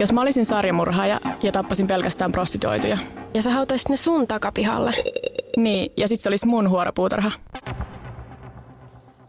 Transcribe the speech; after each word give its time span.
Jos 0.00 0.12
mä 0.12 0.20
olisin 0.20 0.46
sarjamurhaaja 0.46 1.20
ja 1.42 1.52
tappasin 1.52 1.86
pelkästään 1.86 2.32
prostituoituja. 2.32 2.98
Ja 3.34 3.42
sä 3.42 3.50
hautaisit 3.50 3.88
ne 3.88 3.96
sun 3.96 4.26
takapihalle. 4.26 4.94
Niin, 5.56 5.92
ja 5.96 6.08
sit 6.08 6.20
se 6.20 6.28
olisi 6.28 6.46
mun 6.46 6.70
huoropuutarha. 6.70 7.32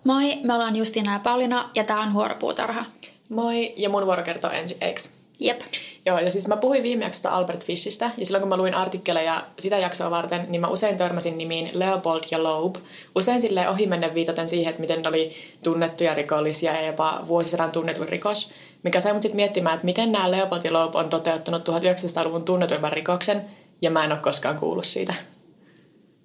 Moi, 0.03 0.35
me 0.43 0.53
ollaan 0.53 0.75
Justina 0.75 1.13
ja 1.13 1.19
Paulina 1.19 1.69
ja 1.75 1.83
tää 1.83 1.99
on 1.99 2.13
Huoropuutarha. 2.13 2.85
Moi, 3.29 3.73
ja 3.77 3.89
mun 3.89 4.05
vuoro 4.05 4.23
kertoo 4.23 4.51
ensi, 4.51 4.77
eiks? 4.81 5.13
Jep. 5.39 5.61
Joo, 6.05 6.19
ja 6.19 6.31
siis 6.31 6.47
mä 6.47 6.57
puhuin 6.57 6.83
viime 6.83 7.03
jaksosta 7.03 7.29
Albert 7.29 7.65
Fishistä, 7.65 8.11
ja 8.17 8.25
silloin 8.25 8.41
kun 8.41 8.49
mä 8.49 8.57
luin 8.57 8.73
artikkeleja 8.73 9.43
sitä 9.59 9.77
jaksoa 9.77 10.11
varten, 10.11 10.45
niin 10.49 10.61
mä 10.61 10.67
usein 10.67 10.97
törmäsin 10.97 11.37
nimiin 11.37 11.69
Leopold 11.73 12.23
ja 12.31 12.43
Loeb. 12.43 12.75
Usein 13.15 13.41
sille 13.41 13.69
ohimennen 13.69 14.13
viitaten 14.13 14.49
siihen, 14.49 14.69
että 14.69 14.81
miten 14.81 15.01
ne 15.01 15.09
oli 15.09 15.35
tunnettuja 15.63 16.13
rikollisia 16.13 16.73
ja 16.73 16.87
jopa 16.87 17.23
vuosisadan 17.27 17.71
tunnetuin 17.71 18.09
rikos, 18.09 18.51
mikä 18.83 18.99
sai 18.99 19.13
mut 19.13 19.21
sitten 19.21 19.35
miettimään, 19.35 19.75
että 19.75 19.85
miten 19.85 20.11
nämä 20.11 20.31
Leopold 20.31 20.61
ja 20.63 20.73
Loeb 20.73 20.95
on 20.95 21.09
toteuttanut 21.09 21.69
1900-luvun 21.69 22.43
tunnetuimman 22.43 22.91
rikoksen, 22.91 23.45
ja 23.81 23.91
mä 23.91 24.03
en 24.03 24.11
ole 24.11 24.19
koskaan 24.19 24.59
kuullut 24.59 24.85
siitä. 24.85 25.13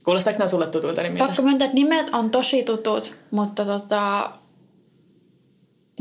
Kuulostaako 0.04 0.38
nämä 0.38 0.48
sulle 0.48 0.66
tutuilta 0.66 1.02
nimiltä? 1.02 1.26
Pakko 1.26 1.42
myöntää, 1.42 1.66
että 1.66 1.74
nimet 1.74 2.10
on 2.10 2.30
tosi 2.30 2.62
tutut, 2.62 3.16
mutta 3.30 3.64
tota... 3.64 4.30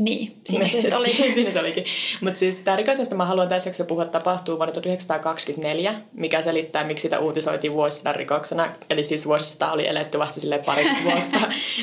Niin, 0.00 0.36
siinä 0.46 0.68
se 0.68 0.80
sitten 0.80 0.98
oli. 0.98 1.08
siinä 1.34 1.52
se 1.52 1.60
olikin. 1.60 1.84
Mutta 2.20 2.38
siis 2.38 2.56
tämä 2.56 2.76
rikos, 2.76 2.98
josta 2.98 3.14
mä 3.14 3.24
haluan 3.24 3.48
tässä 3.48 3.68
jaksossa 3.68 3.88
puhua, 3.88 4.04
tapahtuu 4.04 4.58
vuonna 4.58 4.72
1924, 4.72 5.94
mikä 6.12 6.42
selittää, 6.42 6.84
miksi 6.84 7.02
sitä 7.02 7.18
uutisoitiin 7.18 7.72
vuosisadan 7.72 8.14
rikoksena. 8.14 8.72
Eli 8.90 9.04
siis 9.04 9.26
vuosista 9.26 9.72
oli 9.72 9.88
eletty 9.88 10.18
vasta 10.18 10.40
sille 10.40 10.58
pari 10.58 10.84
vuotta. 11.04 11.40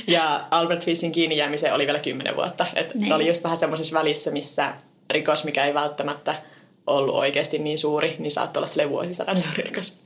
ja 0.07 0.47
Albert 0.51 0.85
Fishin 0.85 1.11
kiinni 1.11 1.37
jäämiseen 1.37 1.73
oli 1.73 1.85
vielä 1.85 1.99
kymmenen 1.99 2.35
vuutta. 2.35 2.65
Et 2.75 2.95
niin. 2.95 3.13
oli 3.13 3.27
just 3.27 3.43
vähän 3.43 3.57
semmoisessa 3.57 3.99
välissä, 3.99 4.31
missä 4.31 4.73
rikos, 5.09 5.43
mikä 5.43 5.65
ei 5.65 5.73
välttämättä 5.73 6.35
ollut 6.87 7.15
oikeasti 7.15 7.57
niin 7.57 7.77
suuri, 7.77 8.15
niin 8.19 8.31
saattoi 8.31 8.59
olla 8.59 8.67
sille 8.67 8.89
vuosisadan 8.89 9.37
suuri 9.37 9.63
rikos. 9.63 10.01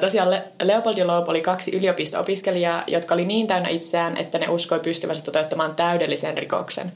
Tosiaan 0.00 0.28
Leopold 0.62 0.98
ja 0.98 1.06
Loeb 1.06 1.28
oli 1.28 1.40
kaksi 1.40 1.76
yliopisto-opiskelijaa, 1.76 2.84
jotka 2.86 3.14
oli 3.14 3.24
niin 3.24 3.46
täynnä 3.46 3.68
itseään, 3.68 4.16
että 4.16 4.38
ne 4.38 4.48
uskoi 4.48 4.80
pystyvänsä 4.80 5.22
toteuttamaan 5.22 5.76
täydellisen 5.76 6.38
rikoksen. 6.38 6.92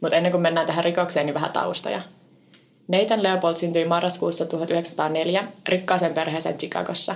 Mutta 0.00 0.16
ennen 0.16 0.32
kuin 0.32 0.42
mennään 0.42 0.66
tähän 0.66 0.84
rikokseen, 0.84 1.26
niin 1.26 1.34
vähän 1.34 1.52
taustoja. 1.52 2.02
Nathan 2.88 3.22
Leopold 3.22 3.56
syntyi 3.56 3.84
marraskuussa 3.84 4.46
1904 4.46 5.44
rikkaaseen 5.68 6.14
perheeseen 6.14 6.58
Chicagossa. 6.58 7.14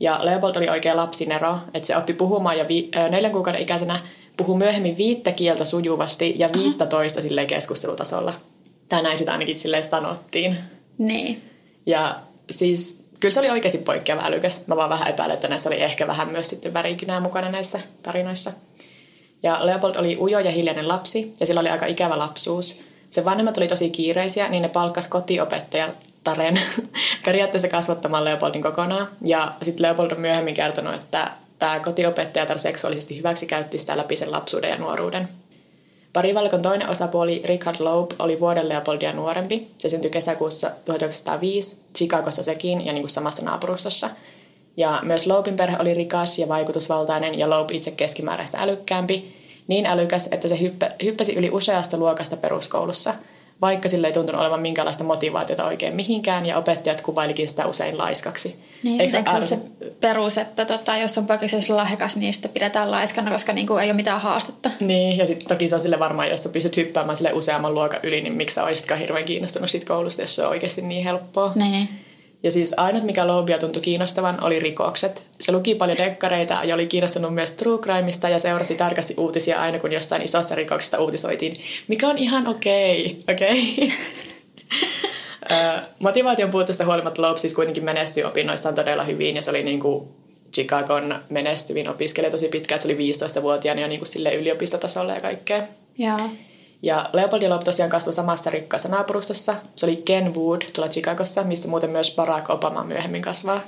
Ja 0.00 0.18
Leopold 0.22 0.56
oli 0.56 0.68
oikein 0.68 0.96
lapsinero, 0.96 1.58
että 1.74 1.86
se 1.86 1.96
oppi 1.96 2.12
puhumaan 2.12 2.58
jo 2.58 2.68
vi- 2.68 2.90
neljän 3.10 3.32
kuukauden 3.32 3.62
ikäisenä, 3.62 3.98
puhui 4.36 4.58
myöhemmin 4.58 4.96
viittä 4.96 5.32
kieltä 5.32 5.64
sujuvasti 5.64 6.34
ja 6.38 6.48
viittä 6.52 6.86
toista 6.86 7.20
silleen 7.20 7.46
keskustelutasolla. 7.46 8.34
Tai 8.88 9.02
näin 9.02 9.18
sitä 9.18 9.32
ainakin 9.32 9.58
silleen 9.58 9.84
sanottiin. 9.84 10.56
Niin. 10.98 11.42
Ja 11.86 12.20
siis 12.50 13.04
kyllä 13.20 13.32
se 13.32 13.40
oli 13.40 13.50
oikeasti 13.50 13.78
poikkeava 13.78 14.22
älykäs. 14.24 14.66
Mä 14.66 14.76
vaan 14.76 14.90
vähän 14.90 15.08
epäilen, 15.08 15.34
että 15.34 15.48
näissä 15.48 15.68
oli 15.68 15.82
ehkä 15.82 16.06
vähän 16.06 16.28
myös 16.28 16.48
sitten 16.48 16.74
värikynää 16.74 17.20
mukana 17.20 17.50
näissä 17.50 17.80
tarinoissa. 18.02 18.52
Ja 19.42 19.66
Leopold 19.66 19.96
oli 19.96 20.16
ujo 20.20 20.38
ja 20.38 20.50
hiljainen 20.50 20.88
lapsi, 20.88 21.34
ja 21.40 21.46
sillä 21.46 21.60
oli 21.60 21.68
aika 21.68 21.86
ikävä 21.86 22.18
lapsuus. 22.18 22.80
Sen 23.10 23.24
vanhemmat 23.24 23.56
oli 23.56 23.66
tosi 23.66 23.90
kiireisiä, 23.90 24.48
niin 24.48 24.62
ne 24.62 24.68
palkkas 24.68 25.08
kotiopettajan 25.08 25.92
Taren 26.24 26.60
periaatteessa 27.24 27.68
kasvattamaan 27.68 28.24
Leopoldin 28.24 28.62
kokonaan. 28.62 29.08
Ja 29.24 29.54
sitten 29.62 29.82
Leopold 29.82 30.10
on 30.10 30.20
myöhemmin 30.20 30.54
kertonut, 30.54 30.94
että 30.94 31.30
tämä 31.58 31.80
kotiopettaja 31.80 32.58
seksuaalisesti 32.58 33.18
hyväksikäytti 33.18 33.78
sitä 33.78 33.96
läpi 33.96 34.16
sen 34.16 34.32
lapsuuden 34.32 34.70
ja 34.70 34.78
nuoruuden. 34.78 35.28
Parivalkon 36.12 36.62
toinen 36.62 36.88
osapuoli 36.88 37.42
Richard 37.44 37.76
Loeb 37.78 38.10
oli 38.18 38.40
vuoden 38.40 38.68
Leopoldia 38.68 39.12
nuorempi. 39.12 39.70
Se 39.78 39.88
syntyi 39.88 40.10
kesäkuussa 40.10 40.70
1905 40.84 41.82
Chicagossa 41.96 42.42
sekin 42.42 42.86
ja 42.86 42.92
niin 42.92 43.02
kuin 43.02 43.10
samassa 43.10 43.42
naapurustossa. 43.42 44.10
Ja 44.76 45.00
myös 45.02 45.26
Loebin 45.26 45.56
perhe 45.56 45.76
oli 45.80 45.94
rikas 45.94 46.38
ja 46.38 46.48
vaikutusvaltainen 46.48 47.38
ja 47.38 47.50
Loeb 47.50 47.70
itse 47.70 47.90
keskimääräistä 47.90 48.58
älykkäämpi. 48.58 49.40
Niin 49.68 49.86
älykäs, 49.86 50.28
että 50.32 50.48
se 50.48 50.60
hyppä, 50.60 50.90
hyppäsi 51.04 51.34
yli 51.34 51.50
useasta 51.50 51.96
luokasta 51.96 52.36
peruskoulussa, 52.36 53.14
vaikka 53.60 53.88
sille 53.88 54.06
ei 54.06 54.12
tuntunut 54.12 54.40
olevan 54.40 54.60
minkäänlaista 54.60 55.04
motivaatiota 55.04 55.64
oikein 55.64 55.94
mihinkään 55.94 56.46
ja 56.46 56.56
opettajat 56.56 57.00
kuvailikin 57.00 57.48
sitä 57.48 57.66
usein 57.66 57.98
laiskaksi. 57.98 58.56
Niin, 58.82 59.00
eikö, 59.00 59.16
eikö 59.16 59.30
se 59.30 59.36
ole 59.36 59.46
se 59.46 59.58
perus, 60.00 60.38
että 60.38 60.64
tota, 60.64 60.96
jos 60.96 61.18
on 61.18 61.26
poikkeuksellisesti 61.26 61.72
lahjakas, 61.72 62.16
niin 62.16 62.34
sitä 62.34 62.48
pidetään 62.48 62.90
laiskana, 62.90 63.30
koska 63.30 63.52
niin 63.52 63.66
kuin 63.66 63.82
ei 63.82 63.88
ole 63.88 63.96
mitään 63.96 64.20
haastetta. 64.20 64.70
Niin, 64.80 65.18
ja 65.18 65.24
sitten 65.24 65.48
toki 65.48 65.68
se 65.68 65.74
on 65.74 65.80
sille 65.80 65.98
varmaan, 65.98 66.30
jos 66.30 66.42
sä 66.42 66.48
pystyt 66.48 66.76
hyppäämään 66.76 67.16
sille 67.16 67.32
useamman 67.32 67.74
luokan 67.74 68.00
yli, 68.02 68.20
niin 68.20 68.32
miksi 68.32 68.54
sä 68.54 68.64
olisitkaan 68.64 69.00
hirveän 69.00 69.24
kiinnostunut 69.24 69.70
siitä 69.70 69.86
koulusta, 69.86 70.22
jos 70.22 70.36
se 70.36 70.42
on 70.42 70.50
oikeasti 70.50 70.82
niin 70.82 71.04
helppoa. 71.04 71.52
Niin. 71.54 71.88
Ja 72.42 72.50
siis 72.50 72.74
ainut, 72.76 73.04
mikä 73.04 73.26
Loubia 73.26 73.58
tuntui 73.58 73.82
kiinnostavan, 73.82 74.44
oli 74.44 74.58
rikokset. 74.58 75.24
Se 75.40 75.52
luki 75.52 75.74
paljon 75.74 75.98
dekkareita 75.98 76.60
ja 76.64 76.74
oli 76.74 76.86
kiinnostunut 76.86 77.34
myös 77.34 77.54
true 77.54 77.78
crimeista 77.78 78.28
ja 78.28 78.38
seurasi 78.38 78.74
tarkasti 78.74 79.14
uutisia 79.16 79.60
aina, 79.60 79.78
kun 79.78 79.92
jostain 79.92 80.22
isossa 80.22 80.54
rikoksesta 80.54 80.98
uutisoitiin, 80.98 81.56
mikä 81.88 82.08
on 82.08 82.18
ihan 82.18 82.46
okei, 82.46 83.18
okay, 83.22 83.34
okei. 83.34 83.74
Okay. 83.74 83.90
Motivaation 85.98 86.50
puutteesta 86.50 86.84
huolimatta 86.84 87.22
Loeb 87.22 87.36
siis 87.36 87.54
kuitenkin 87.54 87.84
menestyi 87.84 88.24
opinnoissaan 88.24 88.74
todella 88.74 89.04
hyvin 89.04 89.36
ja 89.36 89.42
se 89.42 89.50
oli 89.50 89.62
niin 89.62 89.80
kuin 89.80 90.08
Chicagon 90.54 91.22
menestyvin 91.28 91.88
opiskelija 91.88 92.30
tosi 92.30 92.48
pitkään. 92.48 92.80
Se 92.80 92.88
oli 92.88 92.96
15-vuotiaana 92.96 93.80
jo 93.80 93.88
niin 93.88 94.00
kuin 94.00 94.08
sille 94.08 94.34
yliopistotasolla 94.34 95.14
ja 95.14 95.20
kaikkea. 95.20 95.62
Joo. 95.98 96.30
Ja 96.82 97.10
Leopold 97.12 97.42
ja 97.42 97.50
Loeb 97.50 97.62
tosiaan 97.62 97.90
kasvoi 97.90 98.14
samassa 98.14 98.50
rikkaassa 98.50 98.88
naapurustossa. 98.88 99.54
Se 99.76 99.86
oli 99.86 99.96
Kenwood 99.96 100.62
tuolla 100.72 100.90
Chicagossa, 100.90 101.42
missä 101.42 101.68
muuten 101.68 101.90
myös 101.90 102.14
Barack 102.14 102.50
Obama 102.50 102.84
myöhemmin 102.84 103.22
kasvaa. 103.22 103.60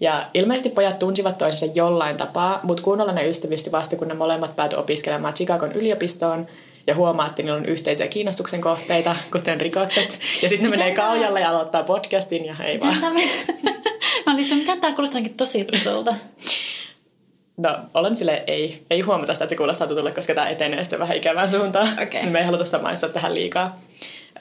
Ja 0.00 0.30
ilmeisesti 0.34 0.68
pojat 0.68 0.98
tunsivat 0.98 1.38
toisensa 1.38 1.74
jollain 1.74 2.16
tapaa, 2.16 2.60
mutta 2.62 2.82
kunnolla 2.82 3.12
ne 3.12 3.28
ystävystyi 3.28 3.72
vasta, 3.72 3.96
kun 3.96 4.08
ne 4.08 4.14
molemmat 4.14 4.56
päätyi 4.56 4.78
opiskelemaan 4.78 5.34
Chicagon 5.34 5.72
yliopistoon 5.72 6.46
ja 6.86 6.94
huomaa, 6.94 7.26
että 7.26 7.42
niillä 7.42 7.56
on 7.56 7.66
yhteisiä 7.66 8.08
kiinnostuksen 8.08 8.60
kohteita, 8.60 9.16
kuten 9.32 9.60
rikokset. 9.60 10.18
Ja 10.42 10.48
sitten 10.48 10.70
ne 10.70 10.76
menee 10.76 10.94
kaujalle 10.94 11.40
ja 11.40 11.50
aloittaa 11.50 11.82
podcastin 11.82 12.44
ja 12.44 12.56
ei 12.64 12.80
vaan. 12.80 12.96
Mä 14.26 14.32
olin 14.32 14.44
sitä, 14.44 14.56
mitä 14.56 14.76
tämä 14.76 14.94
kuulostaa 14.94 15.20
tosi 15.36 15.64
tutulta. 15.64 16.14
No, 17.56 17.78
olen 17.94 18.16
sille 18.16 18.44
ei, 18.46 18.82
ei 18.90 19.00
huomata 19.00 19.34
sitä, 19.34 19.44
että 19.44 19.50
se 19.50 19.56
kuulostaa 19.56 19.86
tutulle, 19.86 20.12
koska 20.12 20.34
tämä 20.34 20.48
etenee 20.48 20.84
sitten 20.84 20.98
vähän 20.98 21.16
ikävään 21.16 21.48
suuntaan. 21.48 21.88
Okay. 22.02 22.30
Me 22.30 22.38
ei 22.38 22.44
haluta 22.44 22.64
samaistua 22.64 23.08
tähän 23.08 23.34
liikaa. 23.34 23.80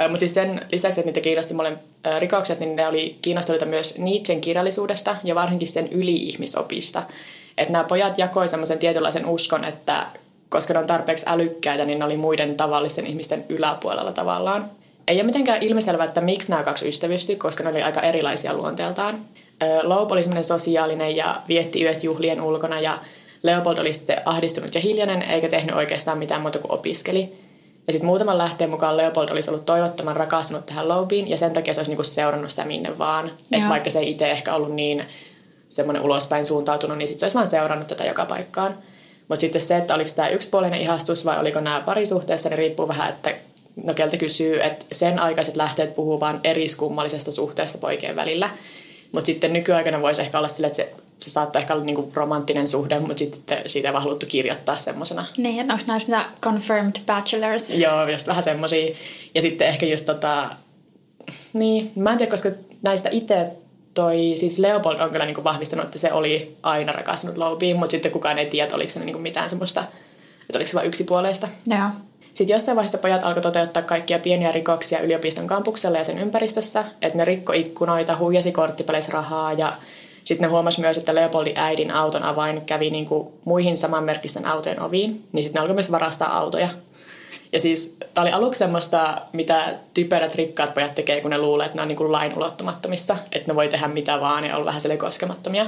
Mutta 0.09 0.19
siis 0.19 0.33
sen 0.33 0.61
lisäksi, 0.71 0.99
että 0.99 1.07
niitä 1.07 1.21
kiinnosti 1.21 1.53
molemmat 1.53 1.81
rikokset, 2.19 2.59
niin 2.59 2.75
ne 2.75 2.87
oli 2.87 3.17
kiinnostuneita 3.21 3.65
myös 3.65 3.97
Nietzschen 3.97 4.41
kirjallisuudesta 4.41 5.15
ja 5.23 5.35
varsinkin 5.35 5.67
sen 5.67 5.87
yli-ihmisopista. 5.87 7.03
Että 7.57 7.71
nämä 7.71 7.83
pojat 7.83 8.17
jakoi 8.17 8.47
semmoisen 8.47 8.79
tietynlaisen 8.79 9.25
uskon, 9.25 9.63
että 9.63 10.07
koska 10.49 10.73
ne 10.73 10.79
on 10.79 10.87
tarpeeksi 10.87 11.25
älykkäitä, 11.27 11.85
niin 11.85 11.99
ne 11.99 12.05
oli 12.05 12.17
muiden 12.17 12.55
tavallisten 12.55 13.07
ihmisten 13.07 13.45
yläpuolella 13.49 14.11
tavallaan. 14.11 14.71
Ei 15.07 15.15
ole 15.15 15.23
mitenkään 15.23 15.63
ilmiselvää, 15.63 16.05
että 16.05 16.21
miksi 16.21 16.49
nämä 16.49 16.63
kaksi 16.63 16.89
ystävystyi, 16.89 17.35
koska 17.35 17.63
ne 17.63 17.69
oli 17.69 17.83
aika 17.83 18.01
erilaisia 18.01 18.53
luonteeltaan. 18.53 19.25
Loeb 19.83 20.11
oli 20.11 20.23
semmoinen 20.23 20.43
sosiaalinen 20.43 21.15
ja 21.15 21.41
vietti 21.47 21.83
yöt 21.83 22.03
juhlien 22.03 22.41
ulkona 22.41 22.79
ja 22.79 22.97
Leopold 23.43 23.77
oli 23.77 23.93
sitten 23.93 24.21
ahdistunut 24.25 24.75
ja 24.75 24.81
hiljainen 24.81 25.21
eikä 25.21 25.47
tehnyt 25.49 25.75
oikeastaan 25.75 26.17
mitään 26.17 26.41
muuta 26.41 26.59
kuin 26.59 26.71
opiskeli. 26.71 27.45
Ja 27.87 27.93
sitten 27.93 28.07
muutaman 28.07 28.37
lähteen 28.37 28.69
mukaan 28.69 28.97
Leopold 28.97 29.29
olisi 29.29 29.49
ollut 29.49 29.65
toivottoman 29.65 30.15
rakastunut 30.15 30.65
tähän 30.65 30.87
Loebiin 30.87 31.29
ja 31.29 31.37
sen 31.37 31.53
takia 31.53 31.73
se 31.73 31.79
olisi 31.79 31.91
niinku 31.91 32.03
seurannut 32.03 32.49
sitä 32.49 32.65
minne 32.65 32.97
vaan. 32.97 33.31
Että 33.51 33.69
vaikka 33.69 33.89
se 33.89 33.99
ei 33.99 34.09
itse 34.09 34.31
ehkä 34.31 34.55
ollut 34.55 34.73
niin 34.73 35.05
semmoinen 35.69 36.03
ulospäin 36.03 36.45
suuntautunut, 36.45 36.97
niin 36.97 37.07
sitten 37.07 37.19
se 37.19 37.25
olisi 37.25 37.35
vaan 37.35 37.47
seurannut 37.47 37.87
tätä 37.87 38.05
joka 38.05 38.25
paikkaan. 38.25 38.77
Mutta 39.27 39.41
sitten 39.41 39.61
se, 39.61 39.77
että 39.77 39.95
oliko 39.95 40.09
tämä 40.15 40.29
yksipuolinen 40.29 40.81
ihastus 40.81 41.25
vai 41.25 41.39
oliko 41.39 41.59
nämä 41.59 41.81
parisuhteessa, 41.85 42.49
niin 42.49 42.57
riippuu 42.57 42.87
vähän, 42.87 43.09
että 43.09 43.33
no 43.83 43.93
keltä 43.93 44.17
kysyy, 44.17 44.61
että 44.61 44.85
sen 44.91 45.19
aikaiset 45.19 45.55
lähteet 45.55 45.95
puhuu 45.95 46.19
vain 46.19 46.39
eriskummallisesta 46.43 47.31
suhteesta 47.31 47.77
poikien 47.77 48.15
välillä. 48.15 48.49
Mutta 49.11 49.25
sitten 49.25 49.53
nykyaikana 49.53 50.01
voisi 50.01 50.21
ehkä 50.21 50.37
olla 50.37 50.47
sille, 50.47 50.67
että 50.67 50.77
se, 50.77 50.93
se 51.19 51.31
saattaa 51.31 51.59
ehkä 51.59 51.73
olla 51.73 51.85
niinku 51.85 52.11
romanttinen 52.13 52.67
suhde, 52.67 52.99
mutta 52.99 53.19
sitten 53.19 53.57
siitä 53.67 53.89
ei 53.89 53.93
vaan 53.93 54.03
haluttu 54.03 54.25
kirjoittaa 54.25 54.77
semmoisena. 54.77 55.25
Niin, 55.37 55.61
että 55.61 55.73
onko 55.73 55.85
nämä 56.07 56.29
confirmed 56.41 56.95
bachelors? 57.05 57.69
Joo, 57.69 58.07
just 58.07 58.27
vähän 58.27 58.43
semmoisia. 58.43 58.95
Ja 59.35 59.41
sitten 59.41 59.67
ehkä 59.67 59.85
just 59.85 60.05
tota, 60.05 60.49
niin, 61.53 61.91
mä 61.95 62.11
en 62.11 62.17
tiedä, 62.17 62.31
koska 62.31 62.49
näistä 62.81 63.09
itse 63.11 63.47
toi, 63.93 64.33
siis 64.35 64.59
Leopold 64.59 64.99
on 64.99 65.09
kyllä 65.09 65.25
niin 65.25 65.35
kuin 65.35 65.43
vahvistanut, 65.43 65.85
että 65.85 65.97
se 65.97 66.13
oli 66.13 66.57
aina 66.63 66.91
rakastunut 66.91 67.37
Lobiin, 67.37 67.77
mutta 67.77 67.91
sitten 67.91 68.11
kukaan 68.11 68.39
ei 68.39 68.45
tiedä, 68.45 68.75
oliko 68.75 68.89
se 68.89 68.99
niin 68.99 69.13
kuin 69.13 69.23
mitään 69.23 69.49
semmoista, 69.49 69.83
että 70.41 70.57
oliko 70.57 70.67
se 70.67 70.75
vain 70.75 70.87
yksipuoleista. 70.87 71.47
Joo. 71.67 71.89
Sitten 72.35 72.53
jossain 72.53 72.75
vaiheessa 72.75 72.97
pojat 72.97 73.23
alkoi 73.23 73.41
toteuttaa 73.41 73.83
kaikkia 73.83 74.19
pieniä 74.19 74.51
rikoksia 74.51 74.99
yliopiston 74.99 75.47
kampuksella 75.47 75.97
ja 75.97 76.03
sen 76.03 76.19
ympäristössä, 76.19 76.85
että 77.01 77.17
ne 77.17 77.25
rikko 77.25 77.53
ikkunoita, 77.53 78.17
huijasi 78.17 78.51
korttipeleissä 78.51 79.11
rahaa 79.11 79.53
ja 79.53 79.73
sitten 80.23 80.45
ne 80.47 80.51
huomasi 80.51 80.81
myös, 80.81 80.97
että 80.97 81.15
Leopoldin 81.15 81.57
äidin 81.57 81.91
auton 81.91 82.23
avain 82.23 82.61
kävi 82.61 82.89
niin 82.89 83.05
kuin 83.05 83.27
muihin 83.45 83.77
samanmerkkisten 83.77 84.45
autojen 84.45 84.81
oviin, 84.81 85.23
niin 85.31 85.43
sitten 85.43 85.59
ne 85.59 85.61
alkoi 85.61 85.73
myös 85.73 85.91
varastaa 85.91 86.37
autoja. 86.37 86.69
Ja 87.53 87.59
siis 87.59 87.97
tämä 88.13 88.23
oli 88.23 88.31
aluksi 88.31 88.59
semmoista, 88.59 89.21
mitä 89.33 89.73
typerät 89.93 90.35
rikkaat 90.35 90.73
pojat 90.73 90.95
tekee, 90.95 91.21
kun 91.21 91.31
ne 91.31 91.37
luulee, 91.37 91.65
että 91.65 91.77
ne 91.77 91.81
on 91.81 91.87
niin 91.87 91.97
kuin 91.97 92.11
lain 92.11 92.37
ulottumattomissa, 92.37 93.17
että 93.31 93.51
ne 93.51 93.55
voi 93.55 93.67
tehdä 93.67 93.87
mitä 93.87 94.19
vaan 94.19 94.45
ja 94.45 94.55
olla 94.55 94.65
vähän 94.65 94.81
sille 94.81 94.97
koskemattomia. 94.97 95.65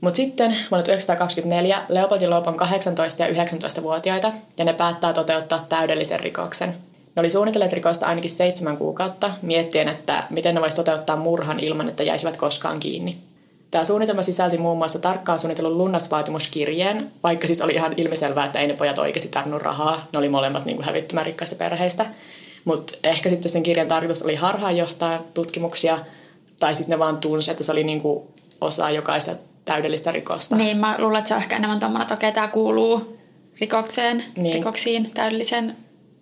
Mutta 0.00 0.16
sitten 0.16 0.50
vuonna 0.50 0.84
1924 0.84 1.82
Leopold 1.88 2.22
ja 2.22 2.30
Loop 2.30 2.46
on 2.46 2.56
18 2.56 3.22
ja 3.22 3.44
19-vuotiaita 3.44 4.32
ja 4.58 4.64
ne 4.64 4.72
päättää 4.72 5.12
toteuttaa 5.12 5.66
täydellisen 5.68 6.20
rikoksen. 6.20 6.68
Ne 6.68 7.20
oli 7.20 7.30
suunnitelleet 7.30 7.72
rikosta 7.72 8.06
ainakin 8.06 8.30
seitsemän 8.30 8.76
kuukautta, 8.76 9.30
miettien, 9.42 9.88
että 9.88 10.24
miten 10.30 10.54
ne 10.54 10.60
voisi 10.60 10.76
toteuttaa 10.76 11.16
murhan 11.16 11.60
ilman, 11.60 11.88
että 11.88 12.02
jäisivät 12.02 12.36
koskaan 12.36 12.80
kiinni. 12.80 13.18
Tämä 13.70 13.84
suunnitelma 13.84 14.22
sisälsi 14.22 14.58
muun 14.58 14.78
muassa 14.78 14.98
tarkkaan 14.98 15.38
suunnitellun 15.38 15.78
lunnasvaatimuskirjeen, 15.78 17.12
vaikka 17.22 17.46
siis 17.46 17.60
oli 17.60 17.72
ihan 17.72 17.94
ilmiselvää, 17.96 18.46
että 18.46 18.58
ei 18.58 18.66
ne 18.66 18.74
pojat 18.74 18.98
oikeasti 18.98 19.28
tarvinnut 19.28 19.62
rahaa. 19.62 20.06
Ne 20.12 20.18
oli 20.18 20.28
molemmat 20.28 20.64
niin 20.64 20.82
hävittämään 20.82 21.26
rikkaista 21.26 21.56
perheistä. 21.56 22.06
Mutta 22.64 22.92
ehkä 23.04 23.28
sitten 23.28 23.50
sen 23.52 23.62
kirjan 23.62 23.88
tarkoitus 23.88 24.22
oli 24.22 24.34
harhaanjohtaa 24.34 25.22
tutkimuksia, 25.34 25.98
tai 26.60 26.74
sitten 26.74 26.90
ne 26.90 26.98
vaan 26.98 27.16
tunsi, 27.16 27.50
että 27.50 27.64
se 27.64 27.72
oli 27.72 27.84
niin 27.84 28.00
kuin 28.00 28.28
osa 28.60 28.90
jokaista 28.90 29.32
täydellistä 29.68 30.12
rikosta. 30.12 30.56
Niin, 30.56 30.78
mä 30.78 30.94
luulen, 30.98 31.18
että 31.18 31.28
se 31.28 31.34
on 31.34 31.40
ehkä 31.40 31.56
enemmän 31.56 31.80
tuommoinen, 31.80 32.02
että 32.02 32.14
okei, 32.14 32.32
tämä 32.32 32.48
kuuluu 32.48 33.18
rikokseen, 33.60 34.24
niin. 34.36 34.54
rikoksiin, 34.54 35.10
täydellisen. 35.10 35.76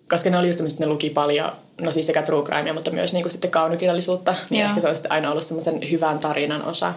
Koska 0.09 0.29
ne 0.29 0.37
oli 0.37 0.47
just 0.47 0.59
että 0.59 0.73
ne 0.79 0.87
luki 0.87 1.09
paljon, 1.09 1.51
no 1.81 1.91
siis 1.91 2.07
sekä 2.07 2.23
true 2.23 2.43
crimea, 2.43 2.73
mutta 2.73 2.91
myös 2.91 3.13
niin 3.13 3.23
kuin 3.23 3.31
sitten 3.31 3.51
kaunokirjallisuutta, 3.51 4.35
niin 4.49 4.61
Joo. 4.61 4.69
ehkä 4.69 4.81
se 4.81 4.87
on 4.87 4.95
sitten 4.95 5.11
aina 5.11 5.31
ollut 5.31 5.43
semmoisen 5.43 5.91
hyvän 5.91 6.19
tarinan 6.19 6.65
osa. 6.65 6.93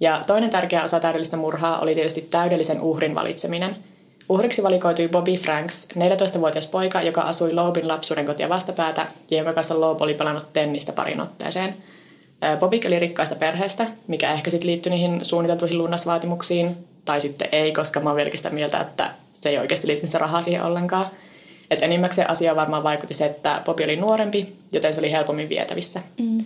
Ja 0.00 0.24
toinen 0.26 0.50
tärkeä 0.50 0.84
osa 0.84 1.00
täydellistä 1.00 1.36
murhaa 1.36 1.78
oli 1.78 1.94
tietysti 1.94 2.20
täydellisen 2.20 2.80
uhrin 2.80 3.14
valitseminen. 3.14 3.76
Uhriksi 4.28 4.62
valikoitui 4.62 5.08
Bobby 5.08 5.36
Franks, 5.36 5.88
14-vuotias 5.94 6.66
poika, 6.66 7.02
joka 7.02 7.20
asui 7.20 7.52
Loubin 7.52 7.88
lapsuuden 7.88 8.26
kotia 8.26 8.48
vastapäätä 8.48 9.06
ja 9.30 9.36
jonka 9.36 9.52
kanssa 9.52 9.80
Loeb 9.80 10.00
oli 10.00 10.14
pelannut 10.14 10.52
tennistä 10.52 10.92
parin 10.92 11.20
otteeseen. 11.20 11.76
Bobby 12.60 12.80
oli 12.86 12.98
rikkaista 12.98 13.36
perheestä, 13.36 13.86
mikä 14.06 14.32
ehkä 14.32 14.50
sitten 14.50 14.66
liittyi 14.66 14.90
niihin 14.90 15.24
suunniteltuihin 15.24 15.78
lunnasvaatimuksiin, 15.78 16.76
tai 17.04 17.20
sitten 17.20 17.48
ei, 17.52 17.72
koska 17.72 18.00
mä 18.00 18.10
oon 18.10 18.16
vieläkin 18.16 18.38
sitä 18.38 18.50
mieltä, 18.50 18.80
että 18.80 19.10
se 19.32 19.48
ei 19.48 19.58
oikeasti 19.58 19.86
liittynyt 19.86 20.10
se 20.10 20.18
rahaa 20.18 20.42
siihen 20.42 20.64
ollenkaan. 20.64 21.06
Et 21.70 21.82
enimmäkseen 21.82 22.30
asia 22.30 22.56
varmaan 22.56 22.82
vaikutti 22.82 23.14
se, 23.14 23.26
että 23.26 23.62
Bobby 23.64 23.84
oli 23.84 23.96
nuorempi, 23.96 24.52
joten 24.72 24.94
se 24.94 25.00
oli 25.00 25.12
helpommin 25.12 25.48
vietävissä. 25.48 26.00
Mm 26.18 26.44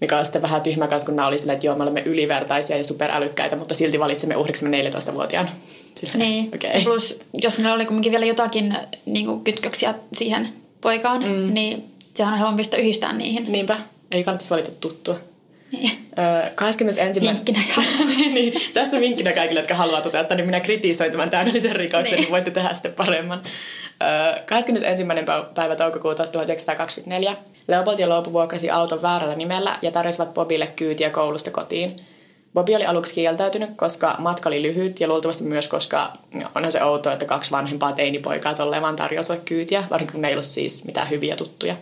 mikä 0.00 0.18
on 0.18 0.24
sitten 0.24 0.42
vähän 0.42 0.60
tyhmä 0.60 0.88
kanssa, 0.88 1.06
kun 1.06 1.16
nämä 1.16 1.28
oli 1.28 1.38
silleen, 1.38 1.54
että 1.54 1.66
joo, 1.66 1.76
me 1.76 1.82
olemme 1.82 2.00
ylivertaisia 2.00 2.76
ja 2.76 2.84
superälykkäitä, 2.84 3.56
mutta 3.56 3.74
silti 3.74 3.98
valitsemme 3.98 4.36
uhriksemme 4.36 4.82
14-vuotiaan. 4.82 5.50
Silleen, 5.94 6.18
niin, 6.18 6.50
okay. 6.54 6.84
plus 6.84 7.20
jos 7.42 7.58
meillä 7.58 7.74
oli 7.74 7.86
kuitenkin 7.86 8.12
vielä 8.12 8.26
jotakin 8.26 8.76
niin 9.06 9.26
kuin 9.26 9.44
kytköksiä 9.44 9.94
siihen 10.12 10.48
poikaan, 10.80 11.22
mm. 11.22 11.54
niin 11.54 11.84
sehän 12.14 12.32
on 12.32 12.38
helpompi 12.38 12.62
yhdistää 12.78 13.12
niihin. 13.12 13.52
Niinpä, 13.52 13.78
ei 14.10 14.24
kannattaisi 14.24 14.50
valita 14.50 14.70
tuttua. 14.80 15.16
Niin. 15.72 16.08
Öö, 16.18 16.50
21. 16.54 17.20
Vinkkinä. 17.20 17.60
niin, 18.34 18.54
tässä 18.74 19.00
vinkkinä 19.00 19.32
kaikille, 19.32 19.60
jotka 19.60 19.74
haluaa 19.74 20.00
toteuttaa, 20.00 20.36
niin 20.36 20.46
minä 20.46 20.60
kritisoin 20.60 21.12
tämän 21.12 21.30
täydellisen 21.30 21.76
rikoksen, 21.76 22.16
niin. 22.16 22.22
niin 22.22 22.30
voitte 22.30 22.50
tehdä 22.50 22.74
sitten 22.74 22.92
paremman. 22.92 23.42
Öö, 24.02 24.42
21. 24.46 25.04
päivä 25.54 25.76
toukokuuta 25.76 26.26
1924 26.26 27.36
Leopold 27.68 27.98
ja 27.98 28.08
Loopu 28.08 28.32
vuokrasi 28.32 28.70
auton 28.70 29.02
väärällä 29.02 29.34
nimellä 29.34 29.78
ja 29.82 29.90
tarjosivat 29.90 30.34
Bobille 30.34 30.66
kyytiä 30.66 31.10
koulusta 31.10 31.50
kotiin. 31.50 31.96
Bobby 32.54 32.74
oli 32.74 32.86
aluksi 32.86 33.14
kieltäytynyt, 33.14 33.70
koska 33.76 34.16
matka 34.18 34.48
oli 34.48 34.62
lyhyt 34.62 35.00
ja 35.00 35.08
luultavasti 35.08 35.44
myös, 35.44 35.68
koska 35.68 36.12
onhan 36.54 36.72
se 36.72 36.84
outoa, 36.84 37.12
että 37.12 37.24
kaksi 37.24 37.50
vanhempaa 37.50 37.92
teinipoikaa 37.92 38.54
tolleen 38.54 38.82
vaan 38.82 38.96
tarjosivat 38.96 39.40
kyytiä, 39.44 39.84
varsinkin 39.90 40.12
kun 40.12 40.22
ne 40.22 40.28
ei 40.28 40.34
ollut 40.34 40.46
siis 40.46 40.84
mitään 40.84 41.10
hyviä 41.10 41.36
tuttuja. 41.36 41.76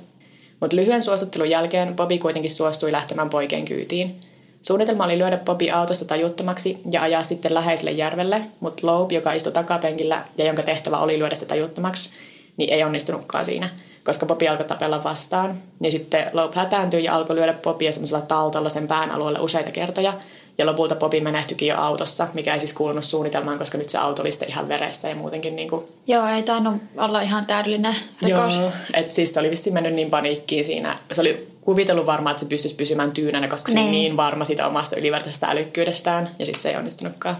Mutta 0.60 0.76
lyhyen 0.76 1.02
suostuttelun 1.02 1.50
jälkeen 1.50 1.96
Bobby 1.96 2.18
kuitenkin 2.18 2.50
suostui 2.50 2.92
lähtemään 2.92 3.30
poikien 3.30 3.64
kyytiin. 3.64 4.20
Suunnitelma 4.62 5.04
oli 5.04 5.18
lyödä 5.18 5.36
Bobby 5.36 5.70
autosta 5.70 6.04
tajuttomaksi 6.04 6.78
ja 6.92 7.02
ajaa 7.02 7.24
sitten 7.24 7.54
läheiselle 7.54 7.90
järvelle, 7.90 8.42
mutta 8.60 8.86
Loeb, 8.86 9.12
joka 9.12 9.32
istui 9.32 9.52
takapenkillä 9.52 10.24
ja 10.38 10.46
jonka 10.46 10.62
tehtävä 10.62 10.98
oli 10.98 11.18
lyödä 11.18 11.34
se 11.34 11.46
tajuttomaksi, 11.46 12.10
niin 12.56 12.72
ei 12.72 12.84
onnistunutkaan 12.84 13.44
siinä– 13.44 13.68
koska 14.04 14.26
Popi 14.26 14.48
alkoi 14.48 14.66
tapella 14.66 15.04
vastaan. 15.04 15.62
Niin 15.80 15.92
sitten 15.92 16.30
Loeb 16.32 16.54
hätääntyi 16.54 17.04
ja 17.04 17.14
alkoi 17.14 17.36
lyödä 17.36 17.52
Popia 17.52 17.92
semmoisella 17.92 18.22
taltolla 18.22 18.68
sen 18.68 18.86
pään 18.86 19.10
alueelle 19.10 19.40
useita 19.40 19.70
kertoja. 19.70 20.12
Ja 20.58 20.66
lopulta 20.66 20.96
Popi 20.96 21.20
menehtyikin 21.20 21.68
jo 21.68 21.76
autossa, 21.76 22.28
mikä 22.34 22.54
ei 22.54 22.60
siis 22.60 22.72
kuulunut 22.72 23.04
suunnitelmaan, 23.04 23.58
koska 23.58 23.78
nyt 23.78 23.90
se 23.90 23.98
auto 23.98 24.22
oli 24.22 24.32
sitten 24.32 24.48
ihan 24.48 24.68
veressä 24.68 25.08
ja 25.08 25.14
muutenkin 25.14 25.56
niin 25.56 25.70
kuin... 25.70 25.84
Joo, 26.06 26.26
ei 26.26 26.42
tainnut 26.42 26.74
olla 26.96 27.20
ihan 27.20 27.46
täydellinen 27.46 27.96
rikos. 28.22 28.56
Joo, 28.56 28.70
että 28.94 29.12
siis 29.12 29.34
se 29.34 29.40
oli 29.40 29.50
vissiin 29.50 29.74
mennyt 29.74 29.94
niin 29.94 30.10
paniikkiin 30.10 30.64
siinä. 30.64 30.98
Se 31.12 31.20
oli 31.20 31.48
kuvitellut 31.60 32.06
varmaan, 32.06 32.30
että 32.30 32.40
se 32.40 32.48
pystyisi 32.48 32.76
pysymään 32.76 33.12
tyynänä, 33.12 33.48
koska 33.48 33.72
se 33.72 33.78
oli 33.78 33.86
niin. 33.86 33.92
niin 33.92 34.16
varma 34.16 34.44
siitä 34.44 34.66
omasta 34.66 34.96
ylivertaisesta 34.96 35.50
älykkyydestään. 35.50 36.30
Ja 36.38 36.46
sitten 36.46 36.62
se 36.62 36.70
ei 36.70 36.76
onnistunutkaan. 36.76 37.36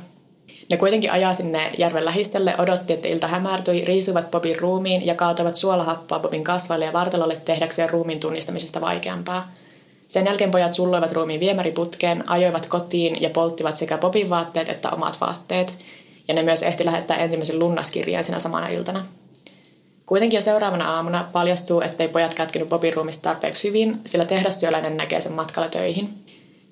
Ne 0.70 0.76
kuitenkin 0.76 1.12
ajaa 1.12 1.32
sinne 1.32 1.72
järven 1.78 2.04
lähistölle, 2.04 2.54
odotti, 2.58 2.92
että 2.92 3.08
ilta 3.08 3.26
hämärtyi, 3.26 3.84
riisuivat 3.84 4.30
Bobin 4.30 4.58
ruumiin 4.58 5.06
ja 5.06 5.14
kaatoivat 5.14 5.56
suolahappoa 5.56 6.18
Bobin 6.18 6.44
kasvaille 6.44 6.84
ja 6.84 6.92
vartalolle 6.92 7.40
tehdäkseen 7.44 7.90
ruumiin 7.90 8.20
tunnistamisesta 8.20 8.80
vaikeampaa. 8.80 9.52
Sen 10.14 10.26
jälkeen 10.26 10.50
pojat 10.50 10.74
sulloivat 10.74 11.12
ruumiin 11.12 11.40
viemäriputkeen, 11.40 12.30
ajoivat 12.30 12.66
kotiin 12.66 13.22
ja 13.22 13.30
polttivat 13.30 13.76
sekä 13.76 13.98
Bobin 13.98 14.30
vaatteet 14.30 14.68
että 14.68 14.90
omat 14.90 15.20
vaatteet. 15.20 15.74
Ja 16.28 16.34
ne 16.34 16.42
myös 16.42 16.62
ehti 16.62 16.84
lähettää 16.84 17.16
ensimmäisen 17.16 17.58
lunnaskirjeen 17.58 18.24
sinä 18.24 18.40
samana 18.40 18.68
iltana. 18.68 19.04
Kuitenkin 20.06 20.36
jo 20.36 20.42
seuraavana 20.42 20.94
aamuna 20.94 21.28
paljastuu, 21.32 21.80
ettei 21.80 22.08
pojat 22.08 22.34
kätkenyt 22.34 22.68
Bobin 22.68 22.94
ruumista 22.94 23.22
tarpeeksi 23.22 23.68
hyvin, 23.68 24.00
sillä 24.06 24.24
tehdastyöläinen 24.24 24.96
näkee 24.96 25.20
sen 25.20 25.32
matkalla 25.32 25.68
töihin– 25.68 26.08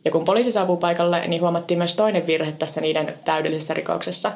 ja 0.05 0.11
kun 0.11 0.25
poliisi 0.25 0.53
saapuu 0.53 0.77
paikalle, 0.77 1.23
niin 1.27 1.43
huomattiin 1.43 1.79
myös 1.79 1.95
toinen 1.95 2.27
virhe 2.27 2.53
tässä 2.53 2.81
niiden 2.81 3.15
täydellisessä 3.25 3.75
rikoksessa. 3.75 4.33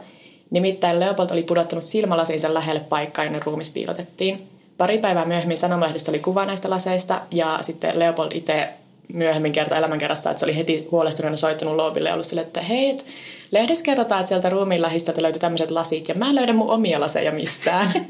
Nimittäin 0.51 1.01
Leopold 1.01 1.31
oli 1.31 1.43
pudottanut 1.43 1.85
silmälasinsa 1.85 2.55
lähelle 2.55 2.81
paikkaa, 2.81 3.25
jonne 3.25 3.41
ruumis 3.45 3.71
piilotettiin. 3.71 4.49
Pari 4.79 4.99
päivää 4.99 5.25
myöhemmin 5.25 5.57
Sanomalehdessä 5.57 6.13
oli 6.13 6.19
kuva 6.19 6.47
näistä 6.47 6.71
laseista 6.71 7.21
ja 7.31 7.59
sitten 7.61 7.99
Leopold 7.99 8.33
itse 8.35 8.69
myöhemmin 9.13 9.53
kertoi 9.53 9.79
elämänkerrassa, 9.79 10.31
että 10.31 10.41
se 10.41 10.47
oli 10.47 10.57
heti 10.57 10.89
huolestuneena 10.91 11.37
soittanut 11.37 11.77
Loobille 11.77 12.09
ja 12.09 12.15
ollut 12.15 12.27
sille, 12.27 12.41
että 12.41 12.61
hei, 12.61 12.91
et 12.91 13.05
lehdessä 13.51 13.85
kerrotaan, 13.85 14.21
että 14.21 14.29
sieltä 14.29 14.51
ruumiin 14.51 14.83
lähistöltä 14.83 15.23
löytyi 15.23 15.41
tämmöiset 15.41 15.71
lasit 15.71 16.09
ja 16.09 16.15
mä 16.15 16.29
en 16.29 16.35
löydä 16.35 16.53
mun 16.53 16.71
omia 16.71 17.01
laseja 17.01 17.33
mistään. 17.33 17.93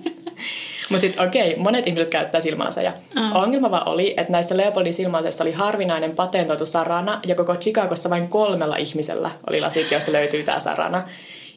Mutta 0.90 1.00
sitten 1.00 1.28
okei, 1.28 1.50
okay, 1.50 1.62
monet 1.62 1.86
ihmiset 1.86 2.08
käyttää 2.08 2.40
silmälaseja. 2.40 2.92
Mm. 3.14 3.36
Ongelma 3.36 3.70
vaan 3.70 3.88
oli, 3.88 4.14
että 4.16 4.32
näissä 4.32 4.56
Leopoldin 4.56 4.94
silmälaseissa 4.94 5.44
oli 5.44 5.52
harvinainen 5.52 6.14
patentoitu 6.14 6.66
sarana, 6.66 7.20
ja 7.26 7.34
koko 7.34 7.54
Chicagossa 7.54 8.10
vain 8.10 8.28
kolmella 8.28 8.76
ihmisellä 8.76 9.30
oli 9.50 9.60
lasit, 9.60 9.90
joista 9.90 10.12
löytyy 10.12 10.42
tämä 10.42 10.60
sarana. 10.60 11.08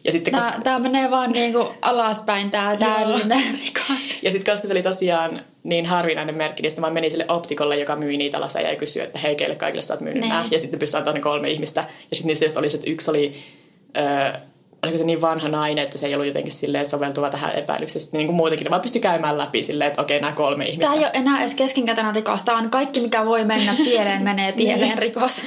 Ja 0.05 0.11
sitten, 0.11 0.33
tämä, 0.33 0.45
koska... 0.45 0.61
tämä 0.61 0.79
menee 0.79 1.11
vaan 1.11 1.31
niin 1.31 1.53
kuin 1.53 1.67
alaspäin, 1.81 2.51
tämä 2.51 2.77
täydellinen 2.77 3.59
rikos. 3.65 4.15
Ja 4.21 4.31
sitten 4.31 4.53
koska 4.53 4.67
se 4.67 4.73
oli 4.73 4.83
tosiaan 4.83 5.41
niin 5.63 5.85
harvinainen 5.85 6.35
merkki, 6.35 6.61
niin 6.61 6.71
sitten 6.71 6.81
mä 6.81 6.89
menin 6.89 7.11
sille 7.11 7.25
optikolle, 7.27 7.77
joka 7.77 7.95
myi 7.95 8.17
niitä 8.17 8.41
laseja 8.41 8.69
ja 8.69 8.75
kysyi, 8.75 9.03
että 9.03 9.19
hei, 9.19 9.35
keille 9.35 9.55
kaikille 9.55 9.83
sä 9.83 9.93
oot 9.93 10.01
myynyt 10.01 10.27
nämä. 10.27 10.45
Ja 10.51 10.59
sitten 10.59 10.79
pystyi 10.79 10.97
antaa 10.97 11.13
ne 11.13 11.19
kolme 11.19 11.49
ihmistä. 11.49 11.81
Ja 12.09 12.15
sitten 12.15 12.27
niissä 12.27 12.45
just 12.45 12.57
oli, 12.57 12.67
että 12.67 12.89
yksi 12.89 13.11
oli 13.11 13.35
öö, 13.97 14.39
oliko 14.83 14.97
se 14.97 15.03
niin 15.03 15.21
vanha 15.21 15.47
nainen, 15.47 15.83
että 15.83 15.97
se 15.97 16.07
ei 16.07 16.13
ollut 16.13 16.27
jotenkin 16.27 16.51
silleen 16.51 16.85
soveltuva 16.85 17.29
tähän 17.29 17.55
epäilykseen. 17.55 18.05
niin 18.11 18.27
kuin 18.27 18.35
muutenkin 18.35 18.69
vaan 18.69 18.81
pystyi 18.81 19.01
käymään 19.01 19.37
läpi 19.37 19.63
silleen, 19.63 19.87
että 19.87 20.01
okei, 20.01 20.21
nämä 20.21 20.33
kolme 20.33 20.65
ihmistä. 20.65 20.85
Tämä 20.85 20.95
ei 20.95 21.05
ole 21.05 21.11
enää 21.13 21.39
edes 21.39 21.55
keskinkätönä 21.55 22.11
rikos. 22.11 22.43
Tämä 22.43 22.57
on 22.57 22.69
kaikki, 22.69 22.99
mikä 22.99 23.25
voi 23.25 23.45
mennä 23.45 23.75
pieleen, 23.83 24.23
menee 24.23 24.51
pieleen 24.51 24.81
niin. 24.81 24.97
rikos. 24.97 25.41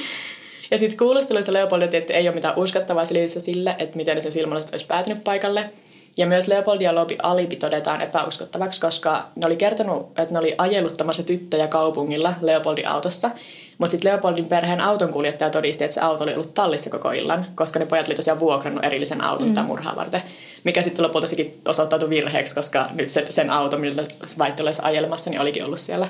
Ja 0.71 0.77
sitten 0.77 0.97
kuulusteluissa 0.97 1.53
Leopold 1.53 1.81
että 1.81 2.13
ei 2.13 2.27
ole 2.27 2.35
mitään 2.35 2.57
uskottavaa 2.57 3.05
selitystä 3.05 3.39
sille, 3.39 3.75
että 3.79 3.95
miten 3.95 4.21
se 4.21 4.31
silmälasit 4.31 4.71
olisi 4.71 4.85
päätynyt 4.85 5.23
paikalle. 5.23 5.69
Ja 6.17 6.25
myös 6.25 6.47
Leopold 6.47 6.81
ja 6.81 6.95
Lobi 6.95 7.17
alibi 7.23 7.55
todetaan 7.55 8.01
epäuskottavaksi, 8.01 8.81
koska 8.81 9.25
ne 9.35 9.45
oli 9.45 9.55
kertonut, 9.55 10.19
että 10.19 10.33
ne 10.33 10.39
oli 10.39 10.55
ajeluttamassa 10.57 11.23
tyttöjä 11.23 11.67
kaupungilla 11.67 12.33
Leopoldin 12.41 12.87
autossa. 12.87 13.31
Mutta 13.77 13.91
sitten 13.91 14.11
Leopoldin 14.11 14.45
perheen 14.45 14.81
autonkuljettaja 14.81 15.49
todisti, 15.49 15.83
että 15.83 15.93
se 15.93 16.01
auto 16.01 16.23
oli 16.23 16.33
ollut 16.33 16.53
tallissa 16.53 16.89
koko 16.89 17.11
illan, 17.11 17.45
koska 17.55 17.79
ne 17.79 17.85
pojat 17.85 18.07
oli 18.07 18.15
tosiaan 18.15 18.39
vuokrannut 18.39 18.85
erillisen 18.85 19.23
auton 19.23 19.47
mm. 19.47 19.65
murhaa 19.65 19.95
varten. 19.95 20.21
Mikä 20.63 20.81
sitten 20.81 21.05
lopulta 21.05 21.27
sekin 21.27 21.61
osoittautui 21.65 22.09
virheeksi, 22.09 22.55
koska 22.55 22.89
nyt 22.93 23.09
se, 23.09 23.25
sen 23.29 23.49
auto, 23.49 23.77
millä 23.77 24.03
vaihtoehtoisessa 24.37 24.87
ajelemassa, 24.87 25.29
niin 25.29 25.41
olikin 25.41 25.65
ollut 25.65 25.79
siellä. 25.79 26.07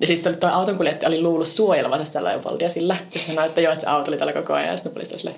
Ja 0.00 0.06
siis 0.06 0.28
tuo 0.40 0.50
autonkuljettaja 0.50 1.08
oli 1.08 1.22
luullut 1.22 1.48
suojelevansa 1.48 2.04
sitä 2.04 2.24
Leopoldia 2.24 2.68
sillä. 2.68 2.96
Ja 3.12 3.18
se 3.18 3.24
sanoi, 3.24 3.46
että 3.46 3.60
joo, 3.60 3.72
että 3.72 3.84
se 3.84 3.90
auto 3.90 4.10
oli 4.10 4.18
tällä 4.18 4.32
koko 4.32 4.52
ajan. 4.52 4.68
Ja 4.68 4.76
sitten 4.76 4.92
poliisi 4.92 5.14
oli 5.14 5.34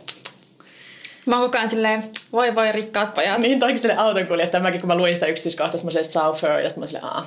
Mä 1.26 1.36
oon 1.36 1.44
koko 1.44 1.58
ajan 1.58 1.70
silleen, 1.70 2.10
voi 2.32 2.54
voi 2.54 2.72
rikkaat 2.72 3.14
pojat. 3.14 3.38
Niin, 3.38 3.58
toikin 3.58 3.78
sille 3.78 3.96
autonkuljettaja. 3.96 4.62
Mäkin 4.62 4.80
kun 4.80 4.88
mä 4.88 4.94
luin 4.94 5.14
sitä 5.14 5.26
yksityiskohtaa, 5.26 5.76
semmoisesta 5.76 6.12
chauffeur, 6.12 6.60
ja 6.60 6.68
sitten 6.68 6.82
mä 6.82 6.86
silleen, 6.86 7.04
aah, 7.04 7.26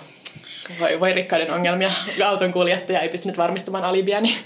voi, 0.80 1.00
voi 1.00 1.14
rikkaiden 1.14 1.54
ongelmia. 1.54 1.92
Autonkuljettaja 2.26 3.00
ei 3.00 3.10
pystynyt 3.10 3.38
varmistamaan 3.38 3.84
alibiani. 3.84 4.38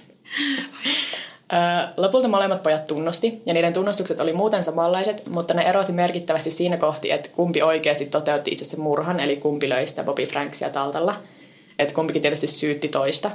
lopulta 1.97 2.27
molemmat 2.27 2.63
pojat 2.63 2.87
tunnusti, 2.87 3.41
ja 3.45 3.53
niiden 3.53 3.73
tunnustukset 3.73 4.19
oli 4.19 4.33
muuten 4.33 4.63
samanlaiset, 4.63 5.27
mutta 5.27 5.53
ne 5.53 5.61
erosi 5.61 5.91
merkittävästi 5.91 6.51
siinä 6.51 6.77
kohti, 6.77 7.11
että 7.11 7.29
kumpi 7.35 7.61
oikeasti 7.61 8.05
toteutti 8.05 8.51
itse 8.51 8.65
sen 8.65 8.79
murhan, 8.79 9.19
eli 9.19 9.35
kumpi 9.35 9.69
löi 9.69 9.87
sitä 9.87 10.03
Bobby 10.03 10.25
Franksia 10.25 10.69
taltalla. 10.69 11.21
Että 11.79 11.93
kumpikin 11.93 12.21
tietysti 12.21 12.47
syytti 12.47 12.87
toista. 12.87 13.31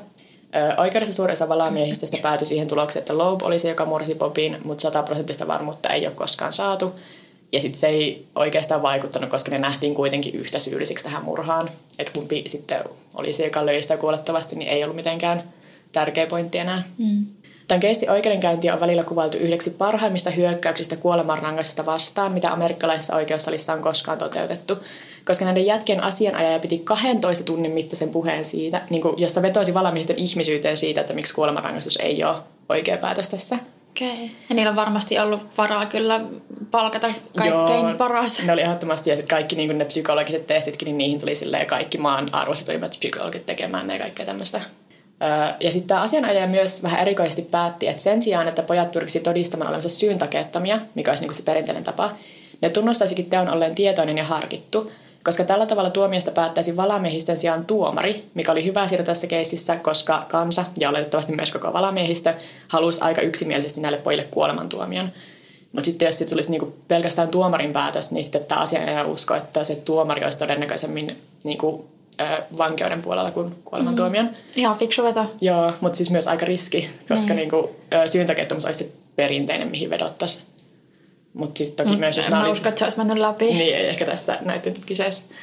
Oikeudessa 0.77 1.15
suurin 1.15 1.33
osa 1.33 1.49
valaamiehistöstä 1.49 2.19
päätyi 2.23 2.47
siihen 2.47 2.69
tulokseen, 2.69 3.01
että 3.01 3.19
Loeb 3.19 3.43
oli 3.43 3.59
se, 3.59 3.69
joka 3.69 3.85
mursi 3.85 4.15
Bobin, 4.15 4.59
mutta 4.65 4.83
sataprosenttista 4.83 5.47
varmuutta 5.47 5.89
ei 5.89 6.07
ole 6.07 6.15
koskaan 6.15 6.53
saatu. 6.53 6.95
Ja 7.53 7.61
sitten 7.61 7.81
se 7.81 7.87
ei 7.87 8.27
oikeastaan 8.35 8.83
vaikuttanut, 8.83 9.31
koska 9.31 9.51
ne 9.51 9.59
nähtiin 9.59 9.95
kuitenkin 9.95 10.35
yhtä 10.35 10.59
syyllisiksi 10.59 11.05
tähän 11.05 11.25
murhaan. 11.25 11.71
Että 11.99 12.13
kumpi 12.13 12.45
sitten 12.47 12.85
oli 13.15 13.33
se, 13.33 13.45
joka 13.45 13.67
löi 13.67 13.83
sitä 13.83 13.97
kuolettavasti, 13.97 14.57
niin 14.57 14.71
ei 14.71 14.85
ollut 14.85 14.97
mitenkään 14.97 15.43
tärkeä 15.93 16.27
pointti 16.27 16.59
enää. 16.59 16.83
Mm. 16.99 17.27
Tämän 17.69 17.81
keissin 17.81 18.11
oikeudenkäynti 18.11 18.71
on 18.71 18.81
välillä 18.81 19.05
kuvailtu 19.05 19.39
yhdeksi 19.39 19.71
parhaimmista 19.71 20.31
hyökkäyksistä 20.31 20.97
kuolemanrangaistusta 20.97 21.87
vastaan, 21.87 22.33
mitä 22.33 22.53
amerikkalaisessa 22.53 23.17
oikeussalissa 23.17 23.73
on 23.73 23.83
koskaan 23.83 24.19
toteutettu. 24.19 24.79
Koska 25.27 25.45
näiden 25.45 25.67
jätkien 25.67 26.03
asianajaja 26.03 26.59
piti 26.59 26.79
12 26.79 27.45
tunnin 27.45 27.73
mittaisen 27.73 28.11
puheen 28.11 28.45
siitä, 28.45 28.83
niin 28.91 29.03
kuin, 29.03 29.19
jossa 29.19 29.43
vetoisi 29.43 29.75
valmiisten 29.75 30.19
ihmisyyteen 30.19 30.77
siitä, 30.77 31.01
että 31.01 31.13
miksi 31.13 31.35
kuolemanrangaistus 31.35 31.99
ei 32.03 32.25
ole 32.25 32.37
oikea 32.69 32.97
päätös 32.97 33.29
tässä. 33.29 33.59
Okei. 33.91 34.13
Okay. 34.13 34.29
Ja 34.49 34.55
niillä 34.55 34.71
on 34.71 34.77
varmasti 34.77 35.19
ollut 35.19 35.59
varaa 35.59 35.87
kyllä 35.87 36.21
palkata 36.71 37.09
kaikkein 37.39 37.87
Joo, 37.87 37.95
paras. 37.99 38.43
Ne 38.43 38.53
oli 38.53 38.61
ehdottomasti 38.61 39.11
ja 39.11 39.17
sitten 39.17 39.37
kaikki 39.37 39.57
niin 39.57 39.79
ne 39.79 39.85
psykologiset 39.85 40.47
testitkin, 40.47 40.87
niin 40.87 40.99
niihin 40.99 41.19
tuli 41.19 41.35
silleen 41.35 41.67
kaikki 41.67 41.99
maan 41.99 42.35
arvostetut 42.35 42.91
psykologit 42.91 43.47
tekemään 43.47 43.87
ne 43.87 43.93
ja 43.93 44.01
kaikkea 44.01 44.27
tämmöistä. 44.27 44.61
Ja 45.61 45.73
sitten 45.73 45.89
tämä 45.89 46.01
asianajaja 46.01 46.47
myös 46.47 46.83
vähän 46.83 47.01
erikoisesti 47.01 47.43
päätti, 47.43 47.89
että 47.89 48.03
sen 48.03 48.23
sijaan, 48.23 48.49
että 48.49 48.63
pojat 48.63 48.93
pyrkisi 48.93 49.21
todistamaan 49.21 49.69
olevansa 49.69 49.89
syyntakeettomia, 49.89 50.79
mikä 50.95 51.11
olisi 51.11 51.25
niin 51.25 51.35
se 51.35 51.43
perinteinen 51.43 51.85
tapa, 51.85 52.13
ne 52.61 52.71
tunnustaisikin 52.71 53.31
teon 53.31 53.49
olleen 53.49 53.75
tietoinen 53.75 54.19
ja 54.19 54.25
harkittu, 54.25 54.93
koska 55.25 55.45
tällä 55.45 55.67
tavalla 55.67 55.91
tuomiosta 55.91 56.31
päättäisi 56.31 56.77
valamiehistön 56.77 57.37
sijaan 57.37 57.65
tuomari, 57.65 58.25
mikä 58.35 58.53
oli 58.53 58.65
hyvä 58.65 58.89
siirto 58.89 59.05
tässä 59.07 59.27
keisissä, 59.27 59.77
koska 59.77 60.27
kansa 60.29 60.65
ja 60.77 60.89
oletettavasti 60.89 61.33
myös 61.37 61.51
koko 61.51 61.73
valamiehistö 61.73 62.35
halusi 62.69 63.01
aika 63.01 63.21
yksimielisesti 63.21 63.81
näille 63.81 63.99
pojille 63.99 64.25
kuolemantuomion. 64.25 65.13
Mutta 65.73 65.85
sitten 65.85 66.07
jos 66.07 66.19
se 66.19 66.27
tulisi 66.27 66.51
niinku 66.51 66.75
pelkästään 66.89 67.29
tuomarin 67.29 67.73
päätös, 67.73 68.13
niin 68.13 68.25
sitten 68.25 68.45
tämä 68.45 68.61
asianajaja 68.61 69.07
usko, 69.07 69.35
että 69.35 69.65
se 69.65 69.75
tuomari 69.75 70.25
olisi 70.25 70.39
todennäköisemmin 70.39 71.19
niinku 71.45 71.89
vankeuden 72.59 73.03
puolella 73.03 73.31
kuin 73.31 73.55
kuolemantuomion. 73.65 74.27
Mm. 74.27 74.33
Ihan 74.57 74.79
fiksu 74.79 75.03
veto. 75.03 75.35
Joo, 75.41 75.73
mutta 75.81 75.97
siis 75.97 76.11
myös 76.11 76.29
aika 76.29 76.47
riski, 76.47 76.91
koska 77.09 77.33
mm. 77.33 77.37
niinku, 77.37 77.71
syyntakettomuus 78.07 78.65
olisi 78.65 78.85
se 78.85 78.91
perinteinen, 79.17 79.69
mihin 79.69 79.91
vedottaisiin. 79.91 80.54
Mutta 81.35 81.59
sitten 81.59 81.87
toki 81.87 81.97
mm. 81.97 82.01
myös, 82.01 82.17
jos 82.17 82.27
en 82.27 82.33
mä 82.33 82.49
usko, 82.49 82.69
että 82.69 82.79
se 82.79 82.85
olisi 82.85 82.99
mennyt 82.99 83.19
läpi. 83.19 83.45
Niin, 83.45 83.77
ei 83.77 83.87
ehkä 83.87 84.07
tässä 84.07 84.39
näiden 84.41 84.75
kyseessä. 84.87 85.35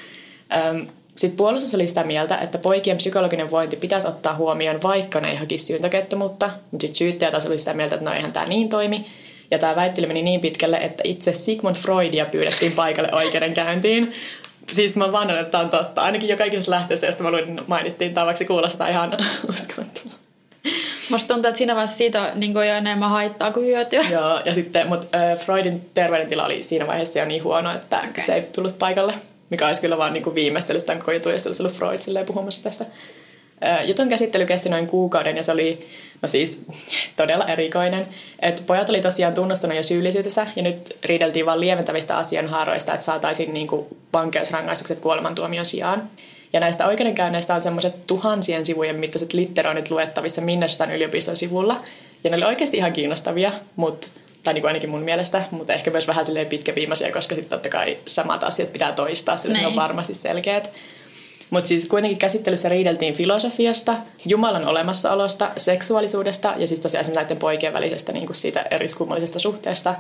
sitten 1.15 1.37
puolustus 1.37 1.75
oli 1.75 1.87
sitä 1.87 2.03
mieltä, 2.03 2.37
että 2.37 2.57
poikien 2.57 2.97
psykologinen 2.97 3.51
vointi 3.51 3.75
pitäisi 3.75 4.07
ottaa 4.07 4.35
huomioon, 4.35 4.81
vaikka 4.81 5.19
ne 5.19 5.29
ei 5.29 5.35
hakisi 5.35 5.65
syyntakettomuutta. 5.65 6.49
Mutta 6.71 6.81
sitten 6.81 6.95
syyttäjä 6.95 7.31
taas 7.31 7.45
oli 7.45 7.57
sitä 7.57 7.73
mieltä, 7.73 7.95
että 7.95 8.09
no 8.09 8.15
eihän 8.15 8.33
tämä 8.33 8.45
niin 8.45 8.69
toimi. 8.69 9.05
Ja 9.51 9.59
tämä 9.59 9.75
väittely 9.75 10.07
meni 10.07 10.21
niin 10.21 10.41
pitkälle, 10.41 10.77
että 10.77 11.03
itse 11.05 11.33
Sigmund 11.33 11.75
Freudia 11.75 12.25
pyydettiin 12.25 12.71
paikalle 12.71 13.13
oikeudenkäyntiin 13.13 14.13
siis 14.69 14.97
mä 14.97 15.11
vannon, 15.11 15.37
että 15.37 15.51
tämä 15.51 15.63
on 15.63 15.69
totta. 15.69 16.01
Ainakin 16.01 16.29
jo 16.29 16.37
kaikissa 16.37 16.71
lähteessä, 16.71 17.07
joista 17.07 17.23
mä 17.23 17.31
luin, 17.31 17.61
mainittiin, 17.67 18.13
tämä 18.13 18.25
vaikka 18.25 18.45
kuulostaa 18.45 18.87
ihan 18.87 19.17
uskomattomalta. 19.53 20.20
Musta 21.11 21.33
tuntuu, 21.33 21.49
että 21.49 21.57
siinä 21.57 21.75
vaiheessa 21.75 21.97
siitä 21.97 22.21
on 22.21 22.39
niin 22.39 22.53
jo 22.53 22.61
enemmän 22.61 23.09
haittaa 23.09 23.51
kuin 23.51 23.65
hyötyä. 23.65 24.01
Joo, 24.11 24.41
ja 24.45 24.53
sitten, 24.53 24.87
mutta 24.87 25.07
äh, 25.17 25.37
Freudin 25.37 25.89
terveydentila 25.93 26.45
oli 26.45 26.63
siinä 26.63 26.87
vaiheessa 26.87 27.19
jo 27.19 27.25
niin 27.25 27.43
huono, 27.43 27.75
että 27.75 27.97
okay. 27.97 28.11
se 28.17 28.35
ei 28.35 28.41
tullut 28.41 28.79
paikalle. 28.79 29.13
Mikä 29.49 29.67
olisi 29.67 29.81
kyllä 29.81 29.97
vaan 29.97 30.13
niin 30.13 30.35
viimeistellyt 30.35 30.85
tämän 30.85 30.99
koko 30.99 31.11
jutun, 31.11 31.31
ja 31.31 31.37
olisi 31.45 31.63
ollut 31.63 31.77
Freud 31.77 32.25
puhumassa 32.25 32.63
tästä. 32.63 32.85
Jutun 33.85 34.09
käsittely 34.09 34.45
kesti 34.45 34.69
noin 34.69 34.87
kuukauden 34.87 35.37
ja 35.37 35.43
se 35.43 35.51
oli 35.51 35.87
no 36.21 36.27
siis 36.27 36.65
todella 37.17 37.47
erikoinen. 37.47 38.07
Et 38.39 38.63
pojat 38.67 38.89
oli 38.89 39.01
tosiaan 39.01 39.33
tunnustanut 39.33 39.77
jo 39.77 39.83
syyllisyytensä 39.83 40.47
ja 40.55 40.63
nyt 40.63 40.97
riideltiin 41.05 41.45
vain 41.45 41.59
lieventävistä 41.59 42.17
asianhaaroista, 42.17 42.93
että 42.93 43.05
saataisiin 43.05 43.53
niinku 43.53 43.87
vankeusrangaistukset 44.13 44.99
kuolemantuomion 44.99 45.65
sijaan. 45.65 46.09
Ja 46.53 46.59
näistä 46.59 46.87
oikeudenkäynneistä 46.87 47.55
on 47.55 47.61
semmoiset 47.61 48.07
tuhansien 48.07 48.65
sivujen 48.65 48.95
mittaiset 48.95 49.33
litteroinnit 49.33 49.91
luettavissa 49.91 50.41
Minnestan 50.41 50.91
yliopiston 50.91 51.35
sivulla. 51.35 51.81
Ja 52.23 52.29
ne 52.29 52.37
oli 52.37 52.45
oikeasti 52.45 52.77
ihan 52.77 52.93
kiinnostavia, 52.93 53.51
mutta 53.75 54.07
tai 54.43 54.53
niin 54.53 54.61
kuin 54.61 54.69
ainakin 54.69 54.89
mun 54.89 55.01
mielestä, 55.01 55.43
mutta 55.51 55.73
ehkä 55.73 55.91
myös 55.91 56.07
vähän 56.07 56.25
pitkäviimaisia, 56.49 57.11
koska 57.11 57.35
sitten 57.35 57.49
totta 57.49 57.69
kai 57.69 57.97
samat 58.05 58.43
asiat 58.43 58.73
pitää 58.73 58.91
toistaa, 58.91 59.37
sillä 59.37 59.57
ne 59.57 59.65
on 59.65 59.71
niin. 59.71 59.81
varmasti 59.81 60.13
selkeät. 60.13 60.73
Mutta 61.49 61.67
siis 61.67 61.87
kuitenkin 61.87 62.17
käsittelyssä 62.17 62.69
riideltiin 62.69 63.13
filosofiasta, 63.13 63.97
Jumalan 64.25 64.67
olemassaolosta, 64.67 65.51
seksuaalisuudesta 65.57 66.53
ja 66.57 66.67
siis 66.67 66.79
tosiaan 66.79 67.13
näiden 67.13 67.37
poikien 67.37 67.73
välisestä 67.73 68.11
niin 68.11 68.25
kuin 68.25 68.35
siitä 68.35 68.65
eriskummallisesta 68.71 69.39
suhteesta. 69.39 69.95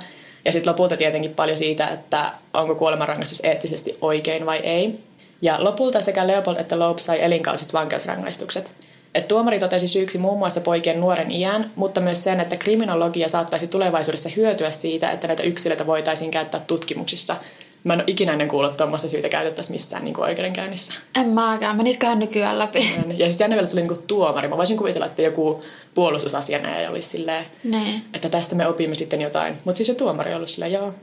Ja 0.45 0.51
sitten 0.51 0.71
lopulta 0.71 0.97
tietenkin 0.97 1.33
paljon 1.33 1.57
siitä, 1.57 1.87
että 1.87 2.31
onko 2.53 2.75
kuolemanrangaistus 2.75 3.41
eettisesti 3.43 3.97
oikein 4.01 4.45
vai 4.45 4.57
ei. 4.57 4.99
Ja 5.41 5.63
lopulta 5.63 6.01
sekä 6.01 6.27
Leopold 6.27 6.57
että 6.57 6.79
Loeb 6.79 6.97
sai 6.97 7.23
elinkausiset 7.23 7.73
vankeusrangaistukset. 7.73 8.73
Et 9.15 9.27
tuomari 9.27 9.59
totesi 9.59 9.87
syyksi 9.87 10.17
muun 10.17 10.37
muassa 10.37 10.61
poikien 10.61 10.99
nuoren 10.99 11.31
iän, 11.31 11.71
mutta 11.75 12.01
myös 12.01 12.23
sen, 12.23 12.39
että 12.39 12.57
kriminologia 12.57 13.29
saattaisi 13.29 13.67
tulevaisuudessa 13.67 14.29
hyötyä 14.29 14.71
siitä, 14.71 15.11
että 15.11 15.27
näitä 15.27 15.43
yksilöitä 15.43 15.87
voitaisiin 15.87 16.31
käyttää 16.31 16.61
tutkimuksissa– 16.67 17.35
Mä 17.83 17.93
en 17.93 17.99
ole 17.99 18.03
ikinä 18.07 18.31
ennen 18.31 18.47
kuullut 18.47 18.77
tuommoista 18.77 19.09
syytä 19.09 19.29
käytettäisiin 19.29 19.75
missään 19.75 20.03
niin 20.03 20.13
kuin 20.13 20.25
oikeudenkäynnissä. 20.25 20.93
En 21.19 21.27
mäkään. 21.27 21.77
Menisiköhän 21.77 22.19
nykyään 22.19 22.59
läpi? 22.59 22.93
Ja 23.17 23.25
siis 23.25 23.39
jännä 23.39 23.55
vielä 23.55 23.67
se 23.67 23.75
oli 23.75 23.81
niin 23.81 23.95
kuin 23.95 24.07
tuomari. 24.07 24.47
Mä 24.47 24.57
voisin 24.57 24.77
kuvitella, 24.77 25.05
että 25.05 25.21
joku 25.21 25.61
puolustusasiana 25.93 26.69
olisi 26.89 27.09
silleen, 27.09 27.45
ne. 27.63 28.01
että 28.13 28.29
tästä 28.29 28.55
me 28.55 28.67
opimme 28.67 28.95
sitten 28.95 29.21
jotain. 29.21 29.57
Mutta 29.65 29.77
siis 29.77 29.87
se 29.87 29.93
tuomari 29.93 30.31
on 30.31 30.35
ollut 30.35 30.49
silleen, 30.49 30.71
joo. 30.71 30.93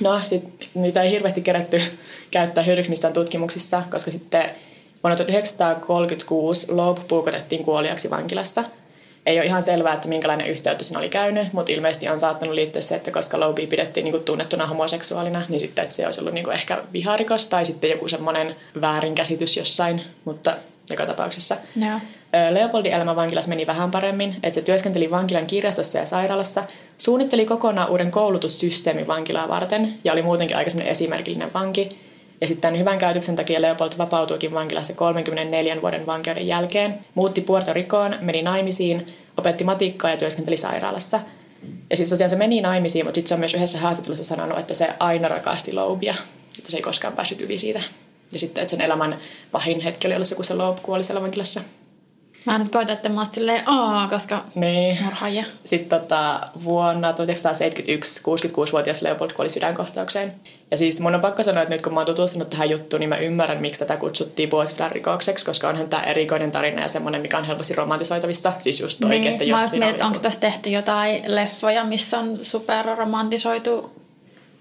No, 0.00 0.20
sit, 0.22 0.44
niitä 0.74 1.02
ei 1.02 1.10
hirveästi 1.10 1.40
kerätty 1.40 1.82
käyttää 2.30 2.64
hyödyksi 2.64 2.90
missään 2.90 3.14
tutkimuksissa, 3.14 3.82
koska 3.90 4.10
sitten 4.10 4.50
vuonna 5.02 5.16
1936 5.16 6.72
Loeb 6.72 6.98
puukotettiin 7.08 7.64
kuoliaksi 7.64 8.10
vankilassa– 8.10 8.64
ei 9.28 9.38
ole 9.38 9.46
ihan 9.46 9.62
selvää, 9.62 9.94
että 9.94 10.08
minkälainen 10.08 10.46
yhteyttä 10.46 10.84
siinä 10.84 10.98
oli 10.98 11.08
käynyt, 11.08 11.52
mutta 11.52 11.72
ilmeisesti 11.72 12.08
on 12.08 12.20
saattanut 12.20 12.54
liittyä 12.54 12.82
se, 12.82 12.94
että 12.94 13.10
koska 13.10 13.40
Lobi 13.40 13.66
pidettiin 13.66 14.04
niin 14.04 14.22
tunnettuna 14.24 14.66
homoseksuaalina, 14.66 15.42
niin 15.48 15.60
sitten 15.60 15.82
että 15.82 15.94
se 15.94 16.06
olisi 16.06 16.20
ollut 16.20 16.34
niin 16.34 16.52
ehkä 16.52 16.82
viharikos 16.92 17.46
tai 17.46 17.64
sitten 17.64 17.90
joku 17.90 18.08
semmoinen 18.08 18.56
väärinkäsitys 18.80 19.56
jossain, 19.56 20.02
mutta 20.24 20.56
joka 20.90 21.06
tapauksessa. 21.06 21.56
Ja. 21.76 22.00
Leopoldin 22.50 22.92
elämä 22.92 23.16
vankilassa 23.16 23.48
meni 23.48 23.66
vähän 23.66 23.90
paremmin, 23.90 24.36
että 24.42 24.54
se 24.54 24.62
työskenteli 24.62 25.10
vankilan 25.10 25.46
kirjastossa 25.46 25.98
ja 25.98 26.06
sairaalassa, 26.06 26.64
suunnitteli 26.98 27.46
kokonaan 27.46 27.90
uuden 27.90 28.10
koulutussysteemin 28.10 29.06
vankilaa 29.06 29.48
varten 29.48 29.98
ja 30.04 30.12
oli 30.12 30.22
muutenkin 30.22 30.56
aika 30.56 30.70
esimerkillinen 30.84 31.52
vanki. 31.54 31.88
Ja 32.40 32.46
sitten 32.48 32.78
hyvän 32.78 32.98
käytöksen 32.98 33.36
takia 33.36 33.62
Leopold 33.62 33.92
vapautuikin 33.98 34.54
vankilassa 34.54 34.94
34 34.94 35.82
vuoden 35.82 36.06
vankeuden 36.06 36.46
jälkeen, 36.46 36.98
muutti 37.14 37.40
Puerto 37.40 37.72
Ricoon, 37.72 38.16
meni 38.20 38.42
naimisiin, 38.42 39.06
opetti 39.36 39.64
matikkaa 39.64 40.10
ja 40.10 40.16
työskenteli 40.16 40.56
sairaalassa. 40.56 41.20
Ja 41.90 41.96
sitten 41.96 42.10
tosiaan 42.10 42.30
se 42.30 42.36
meni 42.36 42.60
naimisiin, 42.60 43.04
mutta 43.04 43.14
sitten 43.14 43.28
se 43.28 43.34
on 43.34 43.40
myös 43.40 43.54
yhdessä 43.54 43.78
haastattelussa 43.78 44.24
sanonut, 44.24 44.58
että 44.58 44.74
se 44.74 44.88
aina 44.98 45.28
rakasti 45.28 45.72
Loubia, 45.72 46.14
että 46.58 46.70
se 46.70 46.76
ei 46.76 46.82
koskaan 46.82 47.14
päässyt 47.14 47.40
yli 47.40 47.58
siitä. 47.58 47.82
Ja 48.32 48.38
sitten, 48.38 48.62
että 48.62 48.70
sen 48.70 48.80
elämän 48.80 49.20
pahin 49.52 49.80
hetki 49.80 50.06
oli 50.06 50.14
ollut 50.14 50.28
se, 50.28 50.34
kun 50.34 50.44
se 50.44 50.54
Loub 50.54 50.78
kuoli 50.82 51.04
siellä 51.04 51.22
vankilassa. 51.22 51.60
Mä 52.44 52.58
nyt 52.58 52.68
koitan, 52.68 52.94
että 52.94 53.08
mä 53.08 53.14
oon 53.14 53.26
silleen, 53.26 53.62
aah, 53.66 54.10
koska 54.10 54.44
niin. 54.54 54.98
murhaaja. 55.04 55.44
Sitten 55.64 56.00
tota, 56.00 56.40
vuonna 56.64 57.12
1971 57.12 58.22
66-vuotias 58.22 59.02
Leopold 59.02 59.32
kuoli 59.32 59.48
sydänkohtaukseen. 59.48 60.34
Ja 60.70 60.76
siis 60.76 61.00
mun 61.00 61.14
on 61.14 61.20
pakko 61.20 61.42
sanoa, 61.42 61.62
että 61.62 61.74
nyt 61.74 61.82
kun 61.82 61.94
mä 61.94 62.00
oon 62.00 62.06
tutustunut 62.06 62.50
tähän 62.50 62.70
juttuun, 62.70 63.00
niin 63.00 63.08
mä 63.08 63.16
ymmärrän, 63.16 63.60
miksi 63.60 63.80
tätä 63.80 63.96
kutsuttiin 63.96 64.50
vuosisadan 64.50 64.92
rikokseksi, 64.92 65.44
koska 65.44 65.68
onhan 65.68 65.88
tämä 65.88 66.02
erikoinen 66.02 66.50
tarina 66.50 66.82
ja 66.82 66.88
semmoinen, 66.88 67.20
mikä 67.20 67.38
on 67.38 67.44
helposti 67.44 67.74
romantisoitavissa. 67.74 68.52
Siis 68.60 68.80
just 68.80 69.00
toi, 69.00 69.10
niin, 69.10 69.26
että 69.26 69.44
jos 69.44 69.72
mä 69.72 69.78
mietin, 69.78 70.04
onko 70.04 70.18
tässä 70.18 70.40
tehty 70.40 70.70
jotain 70.70 71.22
leffoja, 71.26 71.84
missä 71.84 72.18
on 72.18 72.38
superromantisoitu 72.42 73.98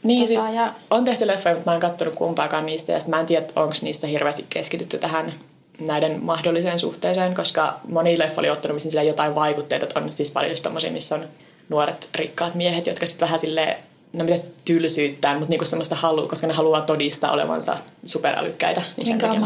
niin 0.03 0.27
tota, 0.27 0.41
siis 0.41 0.55
ja... 0.55 0.73
on 0.89 1.05
tehty 1.05 1.27
leffoja, 1.27 1.55
mutta 1.55 1.71
mä 1.71 1.75
en 1.75 1.81
katsonut 1.81 2.15
kumpaakaan 2.15 2.65
niistä 2.65 2.91
ja 2.91 2.99
mä 3.07 3.19
en 3.19 3.25
tiedä, 3.25 3.45
onko 3.55 3.73
niissä 3.81 4.07
hirveästi 4.07 4.45
keskitytty 4.49 4.97
tähän 4.97 5.33
näiden 5.79 6.23
mahdolliseen 6.23 6.79
suhteeseen, 6.79 7.35
koska 7.35 7.79
moni 7.87 8.19
leffa 8.19 8.41
oli 8.41 8.49
ottanut 8.49 8.75
missä 8.75 9.03
jotain 9.03 9.35
vaikutteita, 9.35 9.85
että 9.85 9.99
on 9.99 10.11
siis 10.11 10.31
paljon 10.31 10.51
just 10.51 10.63
missä 10.93 11.15
on 11.15 11.27
nuoret 11.69 12.09
rikkaat 12.15 12.55
miehet, 12.55 12.87
jotka 12.87 13.05
sitten 13.05 13.25
vähän 13.25 13.39
silleen, 13.39 13.77
no 14.13 14.25
mitä 14.25 14.43
tylsyyttää, 14.65 15.33
mutta 15.33 15.49
niinku 15.49 15.65
semmoista 15.65 15.95
halua, 15.95 16.27
koska 16.27 16.47
ne 16.47 16.53
haluaa 16.53 16.81
todistaa 16.81 17.31
olevansa 17.31 17.77
superälykkäitä. 18.05 18.81
Niin 18.97 19.07
sen 19.07 19.17
takia 19.17 19.39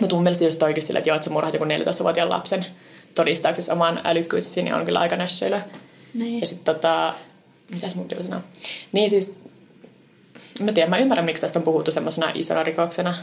Mutta 0.00 0.14
mun 0.14 0.22
mielestä 0.22 0.44
just 0.44 0.62
oikein 0.62 0.86
sille, 0.86 0.98
että 0.98 1.10
joo, 1.10 1.16
että 1.16 1.24
sä 1.24 1.30
murhat 1.30 1.54
joku 1.54 1.64
14-vuotiaan 1.64 2.30
lapsen 2.30 2.66
todistaaksesi 3.14 3.72
oman 3.72 4.00
älykkyytesi, 4.04 4.62
niin 4.62 4.74
on 4.74 4.84
kyllä 4.84 5.00
aika 5.00 5.16
nössöillä. 5.16 5.62
Niin. 6.14 6.40
Ja 6.40 6.46
sitten 6.46 6.74
tota, 6.74 7.14
mitäs 7.70 7.96
mun 7.96 8.06
sanoa? 8.22 8.40
Niin 8.92 9.10
siis, 9.10 9.36
mä 10.60 10.72
tiedän, 10.72 10.90
mä 10.90 10.98
ymmärrän, 10.98 11.24
miksi 11.24 11.40
tästä 11.40 11.58
on 11.58 11.62
puhuttu 11.62 11.90
semmoisena 11.90 12.32
isona 12.34 12.62
rikoksena. 12.62 13.14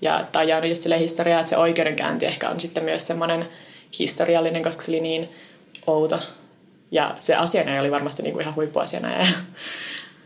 Ja 0.00 0.26
tämä 0.32 0.40
on 0.40 0.48
jäänyt 0.48 0.70
just 0.70 0.82
sille 0.82 0.98
historiaa, 0.98 1.40
että 1.40 1.50
se 1.50 1.56
oikeudenkäynti 1.56 2.26
ehkä 2.26 2.50
on 2.50 2.60
sitten 2.60 2.84
myös 2.84 3.06
semmoinen 3.06 3.48
historiallinen, 3.98 4.62
koska 4.62 4.82
se 4.82 4.90
oli 4.90 5.00
niin 5.00 5.28
outo. 5.86 6.18
Ja 6.90 7.14
se 7.18 7.34
asiana 7.34 7.80
oli 7.80 7.90
varmasti 7.90 8.22
niinku 8.22 8.40
ihan 8.40 8.54
huippuasiana. 8.54 9.12
Ja, 9.12 9.26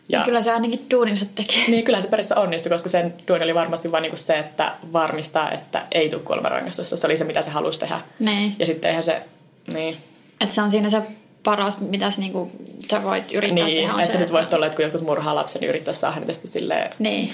ja, 0.08 0.22
kyllä 0.24 0.42
se 0.42 0.52
ainakin 0.52 0.86
duuninsa 0.90 1.26
teki. 1.34 1.64
Niin, 1.68 1.84
kyllä 1.84 2.00
se 2.00 2.08
periaatteessa 2.08 2.40
onnistui, 2.40 2.70
koska 2.70 2.88
sen 2.88 3.14
duuni 3.28 3.44
oli 3.44 3.54
varmasti 3.54 3.92
vain 3.92 4.02
niinku 4.02 4.16
se, 4.16 4.38
että 4.38 4.74
varmistaa, 4.92 5.52
että 5.52 5.86
ei 5.92 6.08
tule 6.08 6.22
kuolemanrangaistusta. 6.22 6.96
Se 6.96 7.06
oli 7.06 7.16
se, 7.16 7.24
mitä 7.24 7.42
se 7.42 7.50
halusi 7.50 7.80
tehdä. 7.80 8.00
Niin. 8.18 8.56
Ja 8.58 8.66
sitten 8.66 8.88
eihän 8.88 9.02
se, 9.02 9.22
niin. 9.72 9.96
Että 10.40 10.54
se 10.54 10.62
on 10.62 10.70
siinä 10.70 10.90
se 10.90 11.02
paras, 11.42 11.80
mitä 11.80 12.10
sä, 12.10 12.20
niinku, 12.20 12.50
sä 12.90 13.02
voit 13.02 13.32
yrittää 13.32 13.64
niin, 13.64 13.76
tehdä. 13.76 13.92
Niin, 13.92 14.00
että 14.00 14.12
sä 14.12 14.18
nyt 14.18 14.32
voit 14.32 14.52
olla, 14.52 14.66
että 14.66 14.76
kun 14.76 14.82
jotkut 14.82 15.00
murhaa 15.00 15.34
lapsen, 15.34 15.60
niin 15.60 15.68
yrittää 15.68 15.94
saada 15.94 16.14
häntä 16.14 16.32
silleen... 16.32 16.94
Niin. 16.98 17.32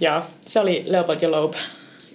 Joo, 0.00 0.22
se 0.46 0.60
oli 0.60 0.82
Leopold 0.86 1.22
ja 1.22 1.30
Loeb 1.30 1.54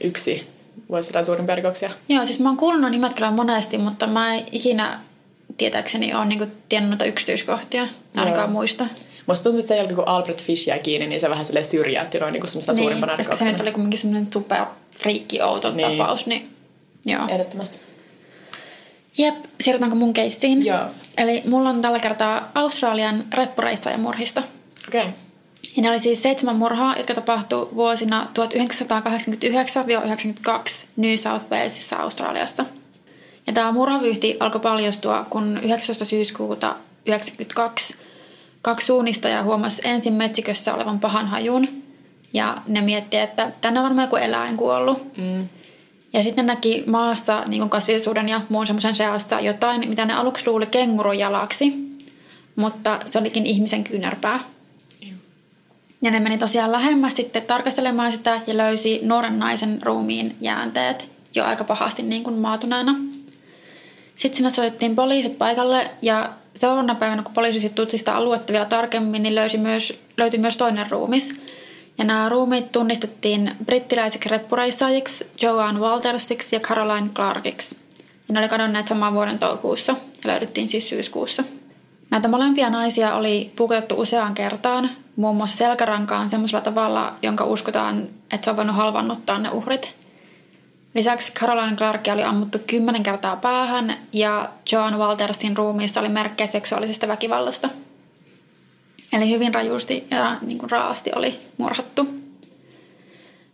yksi 0.03 0.47
vuosisadan 0.89 1.25
suurimpia 1.25 1.55
rikoksia. 1.55 1.89
Joo, 2.09 2.25
siis 2.25 2.39
mä 2.39 2.49
oon 2.49 2.57
kuullut 2.57 2.91
nimet 2.91 3.13
kyllä 3.13 3.31
monesti, 3.31 3.77
mutta 3.77 4.07
mä 4.07 4.35
en 4.35 4.43
ikinä 4.51 4.99
tietääkseni 5.57 6.13
ole 6.13 6.25
niinku 6.25 6.45
tiennyt 6.69 6.89
noita 6.89 7.05
yksityiskohtia, 7.05 7.87
ainakaan 8.15 8.45
Joo. 8.45 8.53
muista. 8.53 8.85
Musta 9.25 9.43
tuntuu, 9.43 9.59
että 9.59 9.67
sen 9.67 9.77
jälkeen 9.77 9.95
kun 9.95 10.07
Albert 10.07 10.43
Fish 10.43 10.67
jäi 10.67 10.79
kiinni, 10.79 11.07
niin 11.07 11.21
se 11.21 11.29
vähän 11.29 11.45
sille 11.45 11.63
syrjäytti 11.63 12.19
noin 12.19 12.33
niinku 12.33 12.47
semmoista 12.47 12.71
niin, 12.73 12.83
suurimpana 12.83 13.15
rikoksena. 13.15 13.45
se 13.45 13.51
nyt 13.51 13.61
oli 13.61 13.71
kuitenkin 13.71 13.99
semmoinen 13.99 14.25
super 14.25 14.65
friikki 14.99 15.41
outo 15.41 15.71
niin. 15.71 15.97
tapaus, 15.97 16.25
niin 16.25 16.55
joo. 17.05 17.21
Ehdottomasti. 17.29 17.79
Jep, 19.17 19.35
siirrytäänkö 19.61 19.95
mun 19.95 20.13
keissiin? 20.13 20.65
Joo. 20.65 20.85
Eli 21.17 21.43
mulla 21.45 21.69
on 21.69 21.81
tällä 21.81 21.99
kertaa 21.99 22.51
Australian 22.55 23.25
reppureissa 23.33 23.89
ja 23.89 23.97
murhista. 23.97 24.43
Okei. 24.87 25.01
Okay. 25.01 25.13
Ja 25.75 25.81
ne 25.81 25.89
oli 25.89 25.99
siis 25.99 26.23
seitsemän 26.23 26.55
murhaa, 26.55 26.97
jotka 26.97 27.13
tapahtui 27.13 27.69
vuosina 27.75 28.27
1989-92 28.39 28.43
New 30.95 31.15
South 31.15 31.45
Walesissa 31.51 31.95
Australiassa. 31.95 32.65
Ja 33.47 33.53
tämä 33.53 33.71
murhavyyhti 33.71 34.37
alkoi 34.39 34.61
paljastua, 34.61 35.25
kun 35.29 35.59
19. 35.63 36.05
syyskuuta 36.05 36.67
1992 36.67 37.95
kaksi 38.61 38.85
suunnistajaa 38.85 39.43
huomasi 39.43 39.81
ensin 39.83 40.13
metsikössä 40.13 40.73
olevan 40.73 40.99
pahan 40.99 41.27
hajun. 41.27 41.83
Ja 42.33 42.57
ne 42.67 42.81
mietti, 42.81 43.17
että 43.17 43.51
tänne 43.61 43.79
on 43.79 43.83
varmaan 43.83 44.05
joku 44.05 44.15
eläin 44.15 44.57
kuollut. 44.57 45.17
Mm. 45.17 45.49
Ja 46.13 46.23
sitten 46.23 46.45
ne 46.45 46.53
näki 46.53 46.83
maassa 46.87 47.43
niin 47.47 47.69
kasvillisuuden 47.69 48.29
ja 48.29 48.41
muun 48.49 48.67
semmoisen 48.67 48.95
seassa 48.95 49.39
jotain, 49.39 49.89
mitä 49.89 50.05
ne 50.05 50.13
aluksi 50.13 50.47
luuli 50.47 50.65
kengurun 50.65 51.19
jalaksi. 51.19 51.73
Mutta 52.55 52.99
se 53.05 53.19
olikin 53.19 53.45
ihmisen 53.45 53.83
kyynärpää. 53.83 54.39
Ja 56.01 56.11
ne 56.11 56.19
meni 56.19 56.37
tosiaan 56.37 56.71
lähemmäs 56.71 57.15
sitten 57.15 57.41
tarkastelemaan 57.41 58.11
sitä 58.11 58.41
ja 58.47 58.57
löysi 58.57 58.99
nuoren 59.03 59.39
naisen 59.39 59.79
ruumiin 59.81 60.35
jäänteet 60.41 61.09
jo 61.35 61.45
aika 61.45 61.63
pahasti 61.63 62.01
niin 62.01 62.23
kuin 62.23 62.35
maatuneena. 62.35 62.95
Sitten 64.15 64.37
sinne 64.37 64.51
soittiin 64.51 64.95
poliisit 64.95 65.37
paikalle 65.37 65.91
ja 66.01 66.29
seuraavana 66.55 66.95
päivänä, 66.95 67.23
kun 67.23 67.33
poliisi 67.33 67.59
sitten 67.59 67.87
sitä 67.91 68.15
aluetta 68.15 68.53
vielä 68.53 68.65
tarkemmin, 68.65 69.23
niin 69.23 69.35
löysi 69.35 69.57
myös, 69.57 69.99
löytyi 70.17 70.39
myös 70.39 70.57
toinen 70.57 70.91
ruumis. 70.91 71.35
Ja 71.97 72.05
nämä 72.05 72.29
ruumiit 72.29 72.71
tunnistettiin 72.71 73.51
brittiläisiksi 73.65 74.29
reppureissaajiksi 74.29 75.27
Joanne 75.41 75.81
Waltersiksi 75.81 76.55
ja 76.55 76.59
Caroline 76.59 77.09
Clarkiksi. 77.09 77.77
Ja 78.27 78.33
ne 78.33 78.39
oli 78.39 78.49
kadonneet 78.49 78.87
saman 78.87 79.13
vuoden 79.13 79.39
toukokuussa 79.39 79.91
ja 79.91 80.31
löydettiin 80.31 80.67
siis 80.67 80.89
syyskuussa. 80.89 81.43
Näitä 82.09 82.27
molempia 82.27 82.69
naisia 82.69 83.13
oli 83.13 83.51
pukeutettu 83.55 83.95
useaan 83.95 84.33
kertaan, 84.33 84.89
muun 85.19 85.35
muassa 85.35 85.57
selkärankaan 85.57 86.29
semmoisella 86.29 86.61
tavalla, 86.61 87.15
jonka 87.21 87.43
uskotaan, 87.43 88.07
että 88.33 88.45
se 88.45 88.51
on 88.51 88.57
voinut 88.57 88.75
halvannuttaa 88.75 89.39
ne 89.39 89.49
uhrit. 89.49 89.95
Lisäksi 90.95 91.33
Caroline 91.33 91.75
Clarkia 91.75 92.13
oli 92.13 92.23
ammuttu 92.23 92.57
kymmenen 92.67 93.03
kertaa 93.03 93.35
päähän 93.35 93.95
ja 94.13 94.49
Joan 94.71 94.99
Waltersin 94.99 95.57
ruumiissa 95.57 95.99
oli 95.99 96.09
merkkejä 96.09 96.47
seksuaalisesta 96.47 97.07
väkivallasta. 97.07 97.69
Eli 99.13 99.29
hyvin 99.29 99.53
rajusti 99.53 100.07
ja 100.11 100.35
niin 100.41 100.57
kuin 100.57 100.71
raasti 100.71 101.11
oli 101.15 101.39
murhattu. 101.57 102.07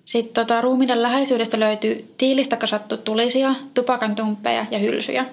Sitten 0.06 0.34
tota, 0.34 0.62
ruumiiden 0.62 1.02
läheisyydestä 1.02 1.60
löytyi 1.60 2.14
tiilistä 2.18 2.58
kasattu 2.58 2.98
tulisia, 2.98 3.56
tupakan 3.74 4.16
tumppeja 4.16 4.66
ja 4.72 4.80
hylsyjä. 4.80 5.26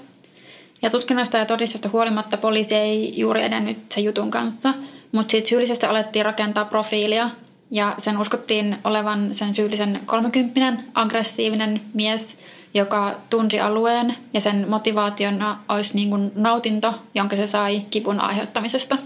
Ja 0.83 0.91
tutkinnasta 0.91 1.39
ja 1.39 1.47
todisteesta 1.47 1.89
huolimatta 1.93 2.37
poliisi 2.37 2.75
ei 2.75 3.13
juuri 3.17 3.43
edennyt 3.43 3.79
sen 3.93 4.05
jutun 4.05 4.31
kanssa, 4.31 4.75
mutta 5.13 5.31
siitä 5.31 5.49
syyllisestä 5.49 5.91
alettiin 5.91 6.25
rakentaa 6.25 6.65
profiilia 6.65 7.31
ja 7.71 7.95
sen 7.99 8.19
uskottiin 8.19 8.77
olevan 8.85 9.35
sen 9.35 9.55
syyllisen 9.55 10.01
30 10.05 10.83
aggressiivinen 10.95 11.81
mies, 11.95 12.37
joka 12.75 13.11
tunsi 13.31 13.61
alueen 13.61 14.15
ja 14.35 14.41
sen 14.41 14.67
motivaationa 14.69 15.59
olisi 15.69 15.95
niin 15.95 16.11
kuin 16.11 16.33
nautinto, 16.35 16.95
jonka 17.15 17.37
se 17.37 17.47
sai 17.47 17.81
kipun 17.91 18.21
aiheuttamisesta. 18.21 18.99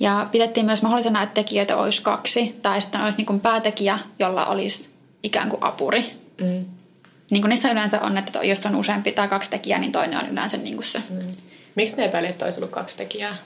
Ja 0.00 0.28
pidettiin 0.32 0.66
myös 0.66 0.82
mahdollisena, 0.82 1.22
että 1.22 1.34
tekijöitä 1.34 1.76
olisi 1.76 2.02
kaksi, 2.02 2.58
tai 2.62 2.80
sitten 2.80 3.00
olisi 3.00 3.16
niin 3.16 3.26
kuin 3.26 3.40
päätekijä, 3.40 3.98
jolla 4.18 4.46
olisi 4.46 4.88
ikään 5.22 5.48
kuin 5.48 5.64
apuri. 5.64 6.14
Mm. 6.40 6.64
Niin 7.30 7.42
kuin 7.42 7.48
niissä 7.48 7.70
yleensä 7.70 8.00
on, 8.00 8.18
että 8.18 8.44
jos 8.44 8.66
on 8.66 8.76
useampi 8.76 9.12
tai 9.12 9.28
kaksi 9.28 9.50
tekijää, 9.50 9.78
niin 9.78 9.92
toinen 9.92 10.18
on 10.18 10.28
yleensä 10.28 10.56
niin 10.56 10.74
kuin 10.74 10.86
se. 10.86 11.02
Mm. 11.10 11.26
Miksi 11.74 11.96
ne 11.96 12.04
epäili, 12.04 12.26
että 12.26 12.44
olisi 12.44 12.60
ollut 12.60 12.70
kaksi 12.70 12.98
tekijää? 12.98 13.36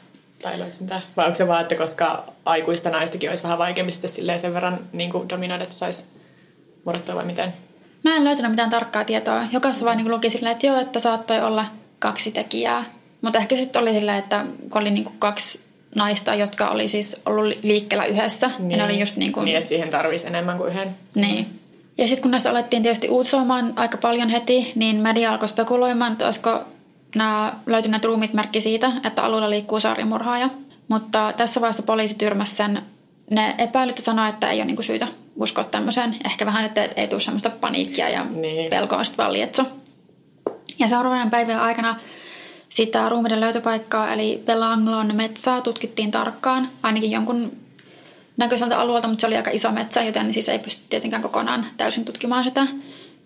Tai 0.42 0.58
mitä? 0.80 1.00
Vai 1.16 1.26
onko 1.26 1.34
se 1.34 1.48
vaan, 1.48 1.62
että 1.62 1.74
koska 1.74 2.24
aikuista 2.44 2.90
naistakin 2.90 3.28
olisi 3.28 3.42
vähän 3.42 3.58
vaikeampi 3.58 3.92
sitten 3.92 4.40
sen 4.40 4.54
verran 4.54 4.78
niin 4.92 5.10
kuin 5.10 5.28
dominoida, 5.28 5.64
että 5.64 5.76
saisi 5.76 6.04
murrettua 6.84 7.14
vai 7.14 7.24
miten? 7.24 7.52
Mä 8.04 8.16
en 8.16 8.24
löytänyt 8.24 8.50
mitään 8.50 8.70
tarkkaa 8.70 9.04
tietoa. 9.04 9.42
Jokaisessa 9.52 9.86
vaan 9.86 9.96
niin 9.96 10.10
luki 10.10 10.30
silleen, 10.30 10.52
että 10.52 10.66
joo, 10.66 10.80
että 10.80 11.00
saattoi 11.00 11.40
olla 11.40 11.64
kaksi 11.98 12.30
tekijää. 12.30 12.84
Mutta 13.20 13.38
ehkä 13.38 13.56
sitten 13.56 13.82
oli 13.82 13.92
silleen, 13.92 14.18
että 14.18 14.44
kun 14.70 14.80
oli 14.80 14.90
niin 14.90 15.04
kuin 15.04 15.18
kaksi 15.18 15.60
naista, 15.94 16.34
jotka 16.34 16.68
oli 16.68 16.88
siis 16.88 17.16
ollut 17.26 17.58
liikkeellä 17.62 18.04
yhdessä. 18.04 18.50
Niin, 18.58 18.70
ja 18.70 18.76
ne 18.76 18.84
oli 18.84 19.00
just 19.00 19.16
niin 19.16 19.32
kuin... 19.32 19.44
Niin, 19.44 19.56
että 19.56 19.68
siihen 19.68 19.90
tarvisi 19.90 20.26
enemmän 20.26 20.58
kuin 20.58 20.72
yhden. 20.72 20.96
Niin. 21.14 21.60
Ja 21.98 22.06
sitten 22.06 22.22
kun 22.22 22.30
näistä 22.30 22.50
alettiin 22.50 22.82
tietysti 22.82 23.08
uutisoimaan 23.08 23.72
aika 23.76 23.98
paljon 23.98 24.28
heti, 24.28 24.72
niin 24.74 24.96
media 24.96 25.30
alkoi 25.30 25.48
spekuloimaan, 25.48 26.12
että 26.12 26.24
olisiko 26.24 26.64
nämä 27.14 27.52
löytyneet 27.66 28.04
ruumit 28.04 28.32
merkki 28.32 28.60
siitä, 28.60 28.92
että 29.04 29.22
alueella 29.22 29.50
liikkuu 29.50 29.80
sarjamurhaaja. 29.80 30.48
Mutta 30.88 31.32
tässä 31.36 31.60
vaiheessa 31.60 31.82
poliisi 31.82 32.14
tyrmäsi 32.14 32.54
sen. 32.54 32.82
Ne 33.30 33.54
epäilyt 33.58 33.98
sanoi, 33.98 34.28
että 34.28 34.50
ei 34.50 34.58
ole 34.58 34.64
niinku 34.64 34.82
syytä 34.82 35.06
uskoa 35.36 35.64
tämmöiseen. 35.64 36.16
Ehkä 36.24 36.46
vähän, 36.46 36.64
että 36.64 36.88
ei 36.96 37.08
tule 37.08 37.20
semmoista 37.20 37.50
paniikkia 37.50 38.08
ja 38.08 38.24
niin. 38.24 38.70
pelkoa 38.70 39.04
sitten 39.04 39.22
vaan 39.22 39.32
lietso. 39.32 39.66
Ja 40.78 40.88
seuraavana 40.88 41.30
päivän 41.30 41.60
aikana 41.60 41.96
sitä 42.68 43.08
ruumiiden 43.08 43.40
löytöpaikkaa, 43.40 44.12
eli 44.12 44.42
Belanglon 44.46 45.16
metsää, 45.16 45.60
tutkittiin 45.60 46.10
tarkkaan, 46.10 46.68
ainakin 46.82 47.10
jonkun 47.10 47.56
näköiseltä 48.36 48.78
alueelta, 48.78 49.08
mutta 49.08 49.20
se 49.20 49.26
oli 49.26 49.36
aika 49.36 49.50
iso 49.50 49.72
metsä, 49.72 50.02
joten 50.02 50.32
siis 50.32 50.48
ei 50.48 50.58
pysty 50.58 50.82
tietenkään 50.88 51.22
kokonaan 51.22 51.66
täysin 51.76 52.04
tutkimaan 52.04 52.44
sitä. 52.44 52.66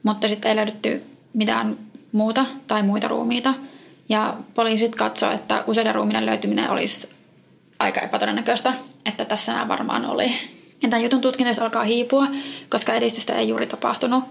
Mutta 0.02 0.28
sitten 0.28 0.48
ei 0.48 0.56
löydetty 0.56 1.02
mitään 1.32 1.78
muuta 2.12 2.46
tai 2.66 2.82
muita 2.82 3.08
ruumiita. 3.08 3.54
Ja 4.08 4.34
poliisit 4.54 4.94
katsoivat, 4.94 5.40
että 5.40 5.64
useiden 5.66 5.94
ruumiiden 5.94 6.26
löytyminen 6.26 6.70
olisi 6.70 7.08
aika 7.78 8.00
epätodennäköistä, 8.00 8.72
että 9.06 9.24
tässä 9.24 9.52
nämä 9.52 9.68
varmaan 9.68 10.06
oli. 10.06 10.32
Ja 10.82 10.88
tämän 10.88 11.02
jutun 11.02 11.20
tutkinta 11.20 11.64
alkaa 11.64 11.84
hiipua, 11.84 12.26
koska 12.70 12.94
edistystä 12.94 13.34
ei 13.34 13.48
juuri 13.48 13.66
tapahtunut. 13.66 14.24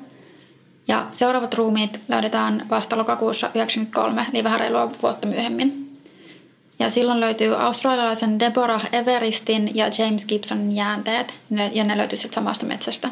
Ja 0.87 1.07
seuraavat 1.11 1.53
ruumiit 1.53 1.99
löydetään 2.07 2.65
vasta 2.69 2.97
lokakuussa 2.97 3.47
1993, 3.47 4.25
eli 4.33 4.43
vähän 4.43 4.59
reilua 4.59 4.91
vuotta 5.01 5.27
myöhemmin. 5.27 5.99
Ja 6.79 6.89
silloin 6.89 7.19
löytyy 7.19 7.55
australialaisen 7.55 8.39
Deborah 8.39 8.89
Everistin 8.91 9.75
ja 9.75 9.85
James 9.97 10.25
Gibsonin 10.25 10.75
jäänteet, 10.75 11.35
ja 11.71 11.83
ne 11.83 11.97
löytyivät 11.97 12.33
samasta 12.33 12.65
metsästä. 12.65 13.07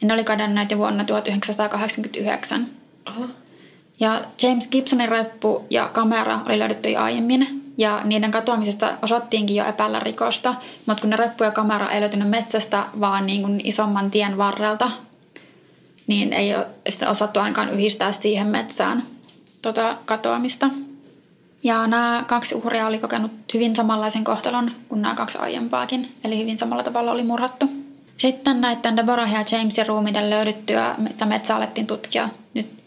Ja 0.00 0.06
ne 0.06 0.14
oli 0.14 0.24
kadonneet 0.24 0.70
jo 0.70 0.78
vuonna 0.78 1.04
1989. 1.04 2.66
Aha. 3.04 3.28
Ja 4.00 4.20
James 4.42 4.68
Gibsonin 4.68 5.08
reppu 5.08 5.66
ja 5.70 5.88
kamera 5.88 6.40
oli 6.46 6.58
löydetty 6.58 6.88
jo 6.88 7.00
aiemmin, 7.00 7.72
ja 7.78 8.00
niiden 8.04 8.30
katoamisessa 8.30 8.98
osattiinkin 9.02 9.56
jo 9.56 9.66
epäillä 9.66 10.00
rikosta, 10.00 10.54
mutta 10.86 11.00
kun 11.00 11.10
ne 11.10 11.16
reppu 11.16 11.44
ja 11.44 11.50
kamera 11.50 11.90
ei 11.90 12.00
löytynyt 12.00 12.28
metsästä, 12.28 12.86
vaan 13.00 13.26
niin 13.26 13.42
kuin 13.42 13.60
isomman 13.64 14.10
tien 14.10 14.38
varrelta, 14.38 14.90
niin 16.06 16.32
ei 16.32 16.56
ole 16.56 16.66
sitten 16.88 17.08
osattu 17.08 17.40
ainakaan 17.40 17.70
yhdistää 17.70 18.12
siihen 18.12 18.46
metsään 18.46 19.06
tota 19.62 19.96
katoamista. 20.04 20.70
Ja 21.62 21.86
nämä 21.86 22.24
kaksi 22.26 22.54
uhria 22.54 22.86
oli 22.86 22.98
kokenut 22.98 23.32
hyvin 23.54 23.76
samanlaisen 23.76 24.24
kohtalon 24.24 24.70
kuin 24.88 25.02
nämä 25.02 25.14
kaksi 25.14 25.38
aiempaakin, 25.38 26.12
eli 26.24 26.38
hyvin 26.38 26.58
samalla 26.58 26.82
tavalla 26.82 27.12
oli 27.12 27.22
murhattu. 27.22 27.70
Sitten 28.16 28.60
näiden 28.60 28.96
Deborah 28.96 29.32
ja 29.32 29.44
Jamesin 29.52 29.86
ruumiiden 29.86 30.30
löydyttyä 30.30 30.94
sitä 31.10 31.26
metsää 31.26 31.56
alettiin 31.56 31.86
tutkia 31.86 32.28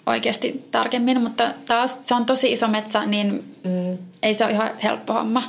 oikeasti 0.09 0.67
tarkemmin, 0.71 1.21
mutta 1.21 1.53
taas 1.65 1.97
se 2.01 2.15
on 2.15 2.25
tosi 2.25 2.51
iso 2.51 2.67
metsä, 2.67 3.05
niin 3.05 3.55
mm. 3.63 3.97
ei 4.23 4.33
se 4.33 4.45
ole 4.45 4.53
ihan 4.53 4.69
helppo 4.83 5.13
homma. 5.13 5.43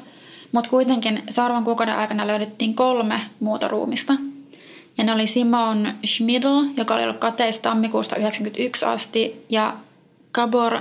Mutta 0.52 0.70
kuitenkin 0.70 1.22
seuraavan 1.30 1.64
kuukauden 1.64 1.96
aikana 1.96 2.26
löydettiin 2.26 2.74
kolme 2.74 3.20
muuta 3.40 3.68
ruumista. 3.68 4.12
Ja 4.98 5.04
ne 5.04 5.12
oli 5.12 5.26
Simon 5.26 5.88
Schmidl, 6.06 6.64
joka 6.76 6.94
oli 6.94 7.02
ollut 7.02 7.18
kateissa 7.18 7.62
tammikuusta 7.62 8.14
1991 8.14 8.84
asti, 8.84 9.46
ja 9.48 9.76
Gabor 10.32 10.78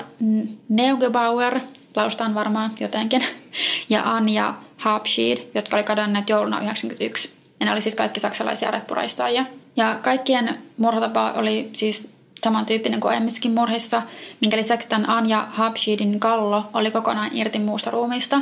Neugebauer, 0.70 1.60
laustaan 1.96 2.36
varmaan 2.36 2.72
jotenkin, 2.80 3.24
ja 3.90 4.02
Anja 4.06 4.54
Habschied, 4.78 5.38
jotka 5.56 5.78
oli 5.78 5.84
kadonneet 5.84 6.30
jouluna 6.30 6.58
1991. 6.58 7.30
Ja 7.60 7.66
ne 7.66 7.72
oli 7.72 7.82
siis 7.82 7.96
kaikki 7.96 8.20
saksalaisia 8.20 8.72
reppuraissaajia. 8.72 9.46
Ja 9.76 9.96
kaikkien 10.02 10.50
murhatapa 10.78 11.32
oli 11.32 11.70
siis 11.74 12.08
samantyyppinen 12.44 13.00
kuin 13.00 13.10
aiemmissakin 13.10 13.54
murhissa, 13.54 14.02
minkä 14.42 14.58
lisäksi 14.58 14.90
tämän 14.90 15.10
Anja 15.10 15.46
Habschiedin 15.50 16.20
kallo 16.20 16.64
oli 16.74 16.92
kokonaan 16.92 17.30
irti 17.34 17.60
muusta 17.60 17.92
ruumista. 17.92 18.42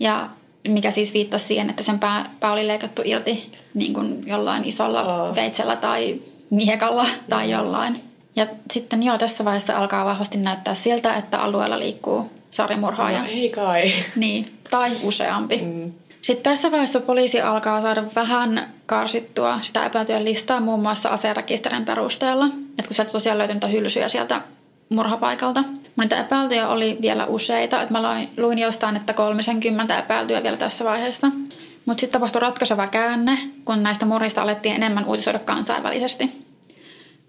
Ja 0.00 0.28
mikä 0.68 0.90
siis 0.90 1.14
viittasi 1.14 1.46
siihen, 1.46 1.70
että 1.70 1.82
sen 1.82 1.98
pää, 1.98 2.24
pää 2.40 2.52
oli 2.52 2.66
leikattu 2.66 3.02
irti 3.04 3.50
niin 3.74 3.94
kuin 3.94 4.26
jollain 4.26 4.64
isolla 4.64 5.22
oh. 5.28 5.34
veitsellä 5.34 5.76
tai 5.76 6.20
miekalla 6.50 7.06
tai 7.28 7.50
jollain. 7.50 8.00
Ja 8.36 8.46
sitten 8.70 9.02
joo, 9.02 9.18
tässä 9.18 9.44
vaiheessa 9.44 9.78
alkaa 9.78 10.04
vahvasti 10.04 10.38
näyttää 10.38 10.74
siltä, 10.74 11.14
että 11.14 11.38
alueella 11.38 11.78
liikkuu 11.78 12.30
sarjamurhaaja. 12.50 13.18
No 13.18 13.28
ei 13.28 13.48
kai. 13.48 13.92
Niin, 14.16 14.58
tai 14.70 14.90
useampi. 15.02 15.56
Mm. 15.56 15.92
Sitten 16.22 16.42
tässä 16.52 16.70
vaiheessa 16.70 17.00
poliisi 17.00 17.40
alkaa 17.40 17.82
saada 17.82 18.04
vähän 18.14 18.74
karsittua 18.86 19.58
sitä 19.62 19.86
epätyön 19.86 20.24
listaa 20.24 20.60
muun 20.60 20.82
muassa 20.82 21.08
aserekisterin 21.08 21.84
perusteella. 21.84 22.46
Että 22.46 22.82
kun 22.86 22.94
sieltä 22.94 23.12
tosiaan 23.12 23.38
löytyy 23.38 23.54
niitä 23.54 23.66
hylsyjä 23.66 24.08
sieltä 24.08 24.40
murhapaikalta. 24.88 25.64
Niitä 25.96 26.20
epäiltyjä 26.20 26.68
oli 26.68 26.98
vielä 27.02 27.26
useita. 27.26 27.82
Että 27.82 27.92
mä 27.92 28.26
luin, 28.36 28.58
jostain, 28.58 28.96
että 28.96 29.12
30 29.12 29.98
epäiltyä 29.98 30.42
vielä 30.42 30.56
tässä 30.56 30.84
vaiheessa. 30.84 31.26
Mutta 31.86 32.00
sitten 32.00 32.20
tapahtui 32.20 32.40
ratkaiseva 32.40 32.86
käänne, 32.86 33.38
kun 33.64 33.82
näistä 33.82 34.06
murhista 34.06 34.42
alettiin 34.42 34.76
enemmän 34.76 35.04
uutisoida 35.04 35.38
kansainvälisesti. 35.38 36.44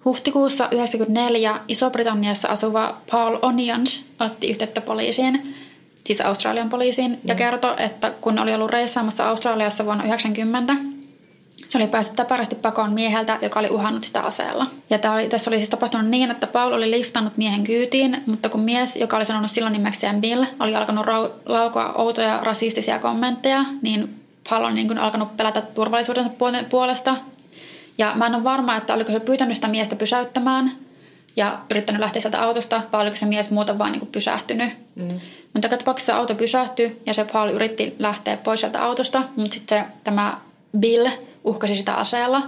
Huhtikuussa 0.06 0.63
1994 0.63 1.60
Iso-Britanniassa 1.67 2.47
asuva 2.47 2.97
Paul 3.12 3.38
Onions 3.41 4.06
otti 4.19 4.49
yhteyttä 4.49 4.82
poliisiin, 4.82 5.56
siis 6.05 6.21
Australian 6.21 6.69
poliisiin, 6.69 7.11
mm. 7.11 7.19
ja 7.25 7.35
kertoi, 7.35 7.75
että 7.77 8.11
kun 8.21 8.39
oli 8.39 8.53
ollut 8.53 8.71
reissaamassa 8.71 9.29
Australiassa 9.29 9.85
vuonna 9.85 10.03
1990, 10.03 10.93
se 11.73 11.77
oli 11.77 11.87
päässyt 11.87 12.15
täpärästi 12.15 12.55
pakoon 12.55 12.93
mieheltä, 12.93 13.37
joka 13.41 13.59
oli 13.59 13.69
uhannut 13.69 14.03
sitä 14.03 14.21
aseella. 14.21 14.65
Ja 14.89 14.97
tämä 14.97 15.13
oli, 15.13 15.29
tässä 15.29 15.49
oli 15.49 15.57
siis 15.57 15.69
tapahtunut 15.69 16.07
niin, 16.07 16.31
että 16.31 16.47
Paul 16.47 16.73
oli 16.73 16.91
liftannut 16.91 17.37
miehen 17.37 17.63
kyytiin, 17.63 18.23
mutta 18.25 18.49
kun 18.49 18.61
mies, 18.61 18.95
joka 18.95 19.17
oli 19.17 19.25
sanonut 19.25 19.51
silloin 19.51 19.73
nimekseen 19.73 20.21
Bill, 20.21 20.43
oli 20.59 20.75
alkanut 20.75 21.05
rau- 21.05 21.31
laukoa 21.45 21.93
outoja 21.93 22.39
rasistisia 22.41 22.99
kommentteja, 22.99 23.65
niin 23.81 24.23
Paul 24.49 24.63
on 24.63 24.75
niin 24.75 24.87
kuin 24.87 24.99
alkanut 24.99 25.37
pelätä 25.37 25.61
turvallisuudensa 25.61 26.29
puolesta. 26.69 27.15
Ja 27.97 28.11
mä 28.15 28.25
en 28.25 28.35
ole 28.35 28.43
varma, 28.43 28.75
että 28.75 28.93
oliko 28.93 29.11
se 29.11 29.19
pyytänyt 29.19 29.55
sitä 29.55 29.67
miestä 29.67 29.95
pysäyttämään 29.95 30.71
ja 31.35 31.59
yrittänyt 31.71 31.99
lähteä 31.99 32.21
sieltä 32.21 32.41
autosta, 32.41 32.81
vai 32.91 33.01
oliko 33.01 33.15
se 33.15 33.25
mies 33.25 33.49
muuten 33.49 33.77
vaan 33.77 33.91
niin 33.91 33.99
kuin 33.99 34.11
pysähtynyt. 34.11 34.69
Mm. 34.95 35.19
Mutta 35.53 35.65
joka 35.65 35.77
tapauksessa 35.77 36.15
auto 36.15 36.35
pysähtyi 36.35 37.01
ja 37.05 37.13
se 37.13 37.25
Paul 37.25 37.49
yritti 37.49 37.95
lähteä 37.99 38.37
pois 38.37 38.59
sieltä 38.59 38.83
autosta, 38.83 39.23
mutta 39.35 39.53
sitten 39.53 39.85
tämä 40.03 40.37
Bill 40.79 41.07
uhkasi 41.43 41.75
sitä 41.75 41.93
aseella. 41.93 42.41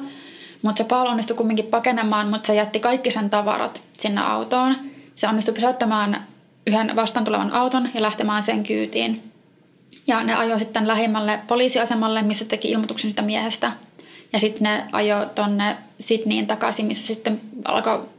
Mutta 0.62 0.84
se 0.84 0.88
Paul 0.88 1.08
onnistui 1.08 1.38
kumminkin 1.38 1.66
pakenemaan, 1.66 2.28
mutta 2.28 2.48
se 2.48 2.56
jätti 2.56 2.80
kaikki 2.80 3.12
sen 3.12 3.30
tavarat 3.30 3.84
sinne 3.98 4.22
autoon. 4.22 4.76
Se 5.16 5.28
onnistui 5.28 5.54
pysäyttämään 5.54 6.28
yhden 6.68 6.96
vastaan 6.96 7.26
tulevan 7.26 7.54
auton 7.54 7.90
ja 7.94 8.02
lähtemään 8.02 8.44
sen 8.44 8.64
kyytiin. 8.64 9.32
Ja 10.08 10.24
ne 10.24 10.36
ajoi 10.36 10.60
sitten 10.60 10.88
lähimmälle 10.88 11.40
poliisiasemalle, 11.48 12.22
missä 12.22 12.46
teki 12.46 12.72
ilmoituksen 12.72 13.12
sitä 13.12 13.22
miehestä. 13.22 13.72
Ja 14.34 14.40
sitten 14.40 14.64
ne 14.64 14.86
ajoi 14.92 15.26
tonne 15.36 15.78
Sydneyin 16.00 16.48
takaisin, 16.48 16.86
missä 16.86 17.08
sitten 17.08 17.42
alkoi 17.66 18.10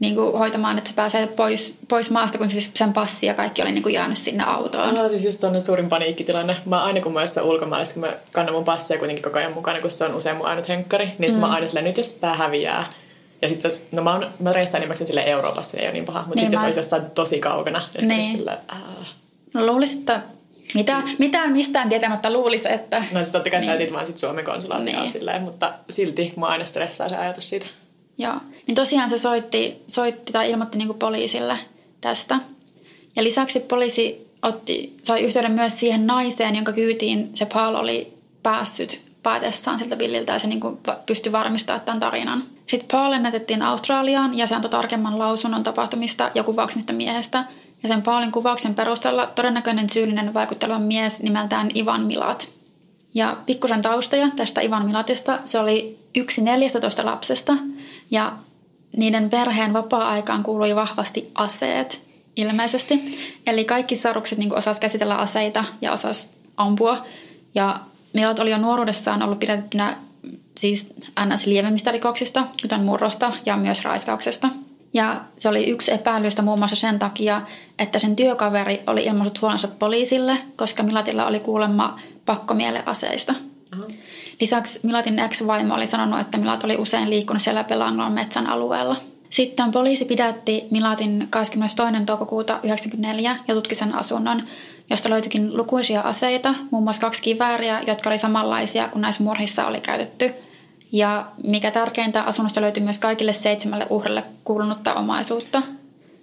niin 0.00 0.14
kuin 0.14 0.38
hoitamaan, 0.38 0.78
että 0.78 0.90
se 0.90 0.96
pääsee 0.96 1.26
pois, 1.26 1.74
pois 1.88 2.10
maasta, 2.10 2.38
kun 2.38 2.50
siis 2.50 2.70
sen 2.74 2.92
passi 2.92 3.26
ja 3.26 3.34
kaikki 3.34 3.62
oli 3.62 3.72
niin 3.72 3.82
kuin 3.82 3.94
jäänyt 3.94 4.18
sinne 4.18 4.44
autoon. 4.44 4.98
Ah, 4.98 5.10
siis 5.10 5.24
just 5.24 5.44
on 5.44 5.60
suurin 5.60 5.88
paniikkitilanne. 5.88 6.56
Mä 6.64 6.84
aina 6.84 7.00
kun 7.00 7.12
mä 7.12 7.20
oon 7.20 7.48
ulkomailla, 7.48 7.92
kun 7.92 8.00
mä 8.00 8.16
kannan 8.32 8.54
mun 8.54 8.64
passia 8.64 8.98
kuitenkin 8.98 9.22
koko 9.22 9.38
ajan 9.38 9.52
mukana, 9.52 9.80
kun 9.80 9.90
se 9.90 10.04
on 10.04 10.14
usein 10.14 10.36
mun 10.36 10.46
ainut 10.46 10.68
henkkari, 10.68 11.08
niin 11.18 11.32
mm. 11.32 11.40
mä 11.40 11.46
aina 11.46 11.66
silleen, 11.66 11.84
nyt 11.84 11.96
jos 11.96 12.14
tää 12.14 12.36
häviää, 12.36 12.86
ja 13.42 13.48
sitten 13.48 13.72
no 13.92 14.02
mä, 14.02 14.12
oon, 14.12 14.34
mä 14.40 14.50
reissaan 14.50 14.80
enimmäkseen 14.80 15.06
sille 15.06 15.22
Euroopassa, 15.26 15.78
ei 15.78 15.86
ole 15.86 15.92
niin 15.92 16.04
paha, 16.04 16.18
mutta 16.18 16.34
niin 16.34 16.40
sitten 16.40 16.56
jos 16.56 16.64
olisi 16.64 16.78
jossain 16.78 17.10
tosi 17.10 17.40
kaukana, 17.40 17.82
ja 18.00 18.06
niin. 18.06 18.36
sille, 18.36 18.58
äh. 18.72 19.06
No 19.54 19.66
luulisin, 19.66 19.98
että 19.98 20.20
mitä, 20.74 21.02
mitään 21.18 21.52
mistään 21.52 21.88
tietämättä 21.88 22.32
luulisi, 22.32 22.72
että... 22.72 23.02
No 23.12 23.22
siis 23.22 23.32
totta 23.32 23.50
kai 23.50 23.60
niin. 23.60 23.88
sä 23.88 23.94
vaan 23.94 24.06
sit 24.06 24.18
Suomen 24.18 24.44
konsulaatin 24.44 24.86
niin. 24.86 25.08
silleen, 25.08 25.42
mutta 25.42 25.74
silti 25.90 26.32
mä 26.36 26.46
aina 26.46 26.64
stressaa 26.64 27.08
se 27.08 27.16
ajatus 27.16 27.48
siitä. 27.48 27.66
Joo. 28.18 28.34
Niin 28.66 28.74
tosiaan 28.74 29.10
se 29.10 29.18
soitti, 29.18 29.82
soitti 29.86 30.32
tai 30.32 30.50
ilmoitti 30.50 30.78
niin 30.78 30.94
poliisille 30.94 31.58
tästä. 32.00 32.40
Ja 33.16 33.24
lisäksi 33.24 33.60
poliisi 33.60 34.26
otti, 34.42 34.96
sai 35.02 35.22
yhteyden 35.22 35.52
myös 35.52 35.80
siihen 35.80 36.06
naiseen, 36.06 36.54
jonka 36.54 36.72
kyytiin 36.72 37.30
se 37.34 37.46
Paul 37.46 37.74
oli 37.74 38.12
päässyt 38.42 39.02
paetessaan 39.22 39.78
siltä 39.78 39.96
Billiltä 39.96 40.32
ja 40.32 40.38
se 40.38 40.46
niin 40.46 40.60
pystyi 41.06 41.32
varmistamaan 41.32 41.84
tämän 41.84 42.00
tarinan. 42.00 42.44
Sitten 42.66 42.88
Paul 42.92 43.10
lennätettiin 43.10 43.62
Australiaan 43.62 44.38
ja 44.38 44.46
se 44.46 44.54
antoi 44.54 44.70
tarkemman 44.70 45.18
lausunnon 45.18 45.62
tapahtumista 45.62 46.30
ja 46.34 46.44
kuvauksen 46.44 46.82
miehestä. 46.92 47.44
Ja 47.82 47.88
sen 47.88 48.02
Paulin 48.02 48.32
kuvauksen 48.32 48.74
perusteella 48.74 49.26
todennäköinen 49.26 49.90
syyllinen 49.90 50.34
vaikutteleva 50.34 50.78
mies 50.78 51.22
nimeltään 51.22 51.68
Ivan 51.74 52.02
Milat. 52.06 52.48
Ja 53.14 53.36
pikkusen 53.46 53.82
taustoja 53.82 54.28
tästä 54.36 54.60
Ivan 54.60 54.86
Milatista. 54.86 55.38
Se 55.44 55.58
oli 55.58 55.98
yksi 56.14 56.40
14 56.40 57.06
lapsesta 57.06 57.56
ja 58.10 58.32
niiden 58.96 59.30
perheen 59.30 59.72
vapaa-aikaan 59.72 60.42
kuului 60.42 60.76
vahvasti 60.76 61.30
aseet 61.34 62.00
ilmeisesti. 62.36 63.18
Eli 63.46 63.64
kaikki 63.64 63.96
sarukset 63.96 64.38
niin 64.38 64.58
osas 64.58 64.80
käsitellä 64.80 65.16
aseita 65.16 65.64
ja 65.80 65.92
osas 65.92 66.28
ampua. 66.56 67.06
Ja 67.54 67.80
Milat 68.12 68.38
oli 68.38 68.50
jo 68.50 68.58
nuoruudessaan 68.58 69.22
ollut 69.22 69.38
pidettynä 69.38 69.96
siis 70.58 70.86
ns. 71.26 71.46
lievemmistä 71.46 71.92
rikoksista, 71.92 72.46
kuten 72.62 72.80
murrosta 72.80 73.32
ja 73.46 73.56
myös 73.56 73.84
raiskauksesta. 73.84 74.48
Ja 74.94 75.20
se 75.36 75.48
oli 75.48 75.70
yksi 75.70 75.92
epäilystä 75.92 76.42
muun 76.42 76.58
muassa 76.58 76.76
sen 76.76 76.98
takia, 76.98 77.42
että 77.78 77.98
sen 77.98 78.16
työkaveri 78.16 78.82
oli 78.86 79.04
ilmaissut 79.04 79.42
huolonsa 79.42 79.68
poliisille, 79.68 80.38
koska 80.56 80.82
Milatilla 80.82 81.26
oli 81.26 81.40
kuulemma 81.40 82.00
pakkomieleaseista. 82.26 83.34
Uh-huh. 83.74 83.90
Lisäksi 84.40 84.80
Milatin 84.82 85.18
ex-vaimo 85.18 85.74
oli 85.74 85.86
sanonut, 85.86 86.20
että 86.20 86.38
Milat 86.38 86.64
oli 86.64 86.76
usein 86.76 87.10
liikkunut 87.10 87.42
siellä 87.42 87.64
Pelangon 87.64 88.12
metsän 88.12 88.46
alueella. 88.46 88.96
Sitten 89.30 89.70
poliisi 89.70 90.04
pidätti 90.04 90.64
Milatin 90.70 91.26
22. 91.30 92.04
toukokuuta 92.06 92.52
1994 92.52 93.36
ja 93.48 93.54
tutki 93.54 93.74
sen 93.74 93.94
asunnon, 93.94 94.42
josta 94.90 95.10
löytyikin 95.10 95.56
lukuisia 95.56 96.00
aseita, 96.00 96.54
muun 96.70 96.84
muassa 96.84 97.00
kaksi 97.00 97.22
kivääriä, 97.22 97.82
jotka 97.86 98.10
oli 98.10 98.18
samanlaisia 98.18 98.88
kuin 98.88 99.02
näissä 99.02 99.22
murhissa 99.22 99.66
oli 99.66 99.80
käytetty. 99.80 100.34
Ja 100.92 101.26
mikä 101.44 101.70
tärkeintä, 101.70 102.22
asunnosta 102.22 102.60
löytyi 102.60 102.82
myös 102.82 102.98
kaikille 102.98 103.32
seitsemälle 103.32 103.86
uhrille 103.90 104.24
kuulunutta 104.44 104.94
omaisuutta, 104.94 105.62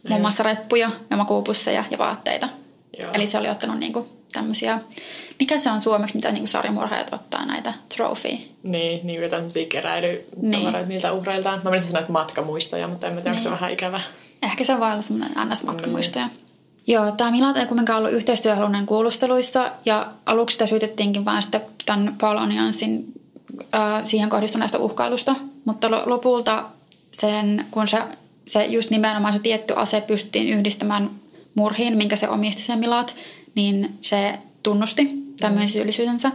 muun 0.09 0.21
muassa 0.21 0.43
reppuja 0.43 0.91
ja 1.09 1.17
makuupusseja 1.17 1.83
ja 1.91 1.97
vaatteita. 1.97 2.49
Joo. 2.99 3.11
Eli 3.13 3.27
se 3.27 3.37
oli 3.37 3.49
ottanut 3.49 3.79
niinku 3.79 4.07
tämmöisiä, 4.33 4.79
mikä 5.39 5.59
se 5.59 5.71
on 5.71 5.81
suomeksi, 5.81 6.15
mitä 6.15 6.31
niinku 6.31 6.47
sarjamurhaajat 6.47 7.13
ottaa 7.13 7.45
näitä 7.45 7.73
trophy. 7.95 8.29
Niin, 8.63 9.07
niin 9.07 9.29
tämmöisiä 9.29 9.65
keräilytavaroita 9.65 10.79
niin. 10.79 10.89
niiltä 10.89 11.13
uhreiltaan. 11.13 11.61
Mä 11.63 11.69
menisin 11.69 11.87
sanoa, 11.87 12.01
että 12.01 12.11
matkamuistoja, 12.11 12.87
mutta 12.87 13.07
en 13.07 13.13
mä 13.13 13.21
tiedä, 13.21 13.31
niin. 13.31 13.37
onko 13.37 13.43
se 13.43 13.49
niin. 13.49 13.59
vähän 13.61 13.73
ikävä. 13.73 14.01
Ehkä 14.41 14.63
se 14.63 14.79
voi 14.79 14.91
olla 14.91 15.01
semmoinen 15.01 15.37
annas 15.37 15.63
matkamuistoja. 15.63 16.27
Niin. 16.27 16.43
Joo, 16.87 17.11
tämä 17.11 17.31
Milat 17.31 17.57
ei 17.57 17.65
kuitenkaan 17.65 17.99
ollut 17.99 18.13
yhteistyöhalunen 18.13 18.85
kuulusteluissa 18.85 19.71
ja 19.85 20.11
aluksi 20.25 20.53
sitä 20.53 20.67
syytettiinkin 20.67 21.25
vain 21.25 21.43
sitten 21.43 21.61
tämän 21.85 22.15
Paul 22.21 22.37
Oniansin 22.37 23.13
äh, 23.75 24.05
siihen 24.05 24.29
kohdistuneesta 24.29 24.77
uhkailusta, 24.77 25.35
mutta 25.65 25.91
lopulta 26.05 26.63
sen, 27.11 27.65
kun 27.71 27.87
se, 27.87 27.97
se 28.47 28.65
just 28.65 28.89
nimenomaan 28.89 29.33
se 29.33 29.39
tietty 29.39 29.73
ase 29.77 30.01
pystyttiin 30.01 30.49
yhdistämään 30.49 31.09
murhiin, 31.55 31.97
minkä 31.97 32.15
se 32.15 32.29
omisti 32.29 32.61
sen 32.61 32.79
Milat, 32.79 33.15
niin 33.55 33.97
se 34.01 34.39
tunnusti 34.63 35.23
tämmöisen 35.39 35.69
syyllisyytensä. 35.69 36.31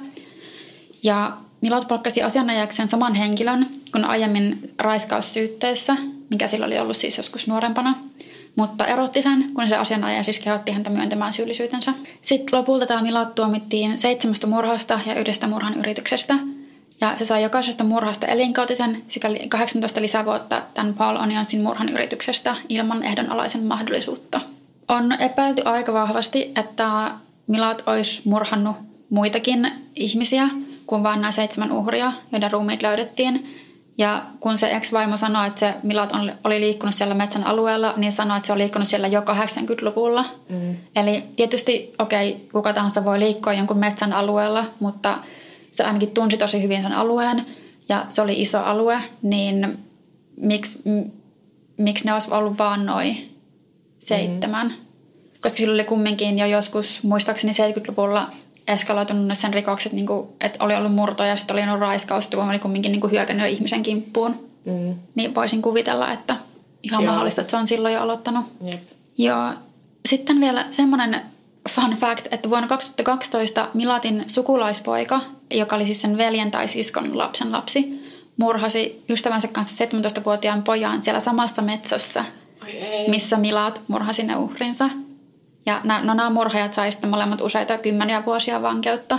Ja 1.02 1.32
Milat 1.60 1.88
palkkasi 1.88 2.22
asianajakseen 2.22 2.88
saman 2.88 3.14
henkilön 3.14 3.66
kuin 3.92 4.04
aiemmin 4.04 4.72
raiskaussyytteessä, 4.78 5.96
mikä 6.30 6.46
sillä 6.48 6.66
oli 6.66 6.78
ollut 6.78 6.96
siis 6.96 7.16
joskus 7.16 7.46
nuorempana. 7.46 7.94
Mutta 8.56 8.86
erotti 8.86 9.22
sen, 9.22 9.50
kun 9.54 9.68
se 9.68 9.76
asianajaja 9.76 10.22
siis 10.22 10.38
kehotti 10.38 10.72
häntä 10.72 10.90
myöntämään 10.90 11.32
syyllisyytensä. 11.32 11.92
Sitten 12.22 12.58
lopulta 12.58 12.86
tämä 12.86 13.02
Milat 13.02 13.34
tuomittiin 13.34 13.98
seitsemästä 13.98 14.46
murhasta 14.46 15.00
ja 15.06 15.14
yhdestä 15.14 15.46
murhan 15.46 15.78
yrityksestä. 15.78 16.34
Ja 17.00 17.16
se 17.16 17.26
sai 17.26 17.42
jokaisesta 17.42 17.84
murhasta 17.84 18.26
elinkautisen 18.26 19.02
sekä 19.08 19.28
18 19.48 20.02
lisävuotta 20.02 20.62
tämän 20.74 20.94
Paul 20.94 21.16
Onionsin 21.16 21.60
murhan 21.62 21.88
yrityksestä 21.88 22.56
ilman 22.68 23.02
ehdonalaisen 23.02 23.64
mahdollisuutta. 23.64 24.40
On 24.88 25.12
epäilty 25.12 25.62
aika 25.64 25.92
vahvasti, 25.92 26.52
että 26.56 27.10
Milat 27.46 27.82
olisi 27.86 28.22
murhannut 28.24 28.76
muitakin 29.10 29.70
ihmisiä 29.94 30.48
kuin 30.86 31.02
vain 31.02 31.20
nämä 31.20 31.32
seitsemän 31.32 31.72
uhria, 31.72 32.12
joiden 32.32 32.50
ruumiit 32.50 32.82
löydettiin. 32.82 33.54
Ja 33.98 34.22
kun 34.40 34.58
se 34.58 34.76
ex-vaimo 34.76 35.16
sanoi, 35.16 35.46
että 35.46 35.60
se 35.60 35.74
Milat 35.82 36.12
oli 36.44 36.60
liikkunut 36.60 36.94
siellä 36.94 37.14
metsän 37.14 37.46
alueella, 37.46 37.94
niin 37.96 38.12
sanoi, 38.12 38.36
että 38.36 38.46
se 38.46 38.52
on 38.52 38.58
liikkunut 38.58 38.88
siellä 38.88 39.06
jo 39.06 39.20
80-luvulla. 39.20 40.24
Mm. 40.48 40.76
Eli 40.96 41.24
tietysti, 41.36 41.92
okei, 41.98 42.30
okay, 42.30 42.42
kuka 42.52 42.72
tahansa 42.72 43.04
voi 43.04 43.18
liikkua 43.18 43.52
jonkun 43.52 43.78
metsän 43.78 44.12
alueella, 44.12 44.64
mutta 44.80 45.18
se 45.70 45.84
ainakin 45.84 46.10
tunsi 46.10 46.36
tosi 46.36 46.62
hyvin 46.62 46.82
sen 46.82 46.92
alueen 46.92 47.46
ja 47.88 48.06
se 48.08 48.22
oli 48.22 48.42
iso 48.42 48.58
alue, 48.58 48.98
niin 49.22 49.78
miksi, 50.40 50.78
m- 50.84 51.10
miksi 51.76 52.04
ne 52.04 52.12
olisi 52.12 52.30
ollut 52.30 52.58
vaan 52.58 52.86
noin 52.86 53.37
seitsemän? 54.08 54.66
Mm. 54.66 54.74
Koska 55.42 55.58
sillä 55.58 55.74
oli 55.74 55.84
kumminkin 55.84 56.38
jo 56.38 56.46
joskus, 56.46 57.02
muistaakseni 57.02 57.52
70-luvulla 57.52 58.30
eskaloitunut 58.68 59.38
sen 59.38 59.54
rikokset, 59.54 59.92
niin 59.92 60.06
kuin, 60.06 60.28
että 60.40 60.64
oli 60.64 60.74
ollut 60.74 60.94
murto 60.94 61.24
ja 61.24 61.36
sitten 61.36 61.54
oli 61.54 61.62
ollut 61.62 61.80
raiskaus, 61.80 62.26
kun 62.26 62.48
oli 62.48 62.58
kumminkin 62.58 62.92
niin 62.92 63.00
kuin 63.00 63.10
hyökännyt 63.10 63.50
ihmisen 63.50 63.82
kimppuun. 63.82 64.48
Mm. 64.64 64.94
Niin 65.14 65.34
voisin 65.34 65.62
kuvitella, 65.62 66.12
että 66.12 66.36
ihan 66.82 67.04
Joo. 67.04 67.12
mahdollista, 67.12 67.40
että 67.40 67.50
se 67.50 67.56
on 67.56 67.68
silloin 67.68 67.94
jo 67.94 68.02
aloittanut. 68.02 68.44
Jep. 68.64 68.82
Joo. 69.18 69.48
Sitten 70.08 70.40
vielä 70.40 70.66
semmoinen 70.70 71.20
fun 71.70 71.96
fact, 71.96 72.26
että 72.30 72.50
vuonna 72.50 72.68
2012 72.68 73.68
Milatin 73.74 74.24
sukulaispoika, 74.26 75.20
joka 75.54 75.76
oli 75.76 75.86
siis 75.86 76.02
sen 76.02 76.18
veljen 76.18 76.50
tai 76.50 76.68
siskon 76.68 77.18
lapsen 77.18 77.52
lapsi, 77.52 78.08
murhasi 78.36 79.04
ystävänsä 79.08 79.48
kanssa 79.48 79.84
17-vuotiaan 79.84 80.62
pojan 80.62 81.02
siellä 81.02 81.20
samassa 81.20 81.62
metsässä, 81.62 82.24
missä 83.08 83.36
Milat 83.36 83.82
murhasi 83.88 84.22
ne 84.22 84.36
uhrinsa. 84.36 84.90
Ja 85.66 85.80
no, 85.84 85.94
nämä 86.02 86.30
murhajat 86.30 86.74
sai 86.74 86.92
sitten 86.92 87.10
molemmat 87.10 87.40
useita 87.40 87.78
kymmeniä 87.78 88.24
vuosia 88.26 88.62
vankeutta. 88.62 89.18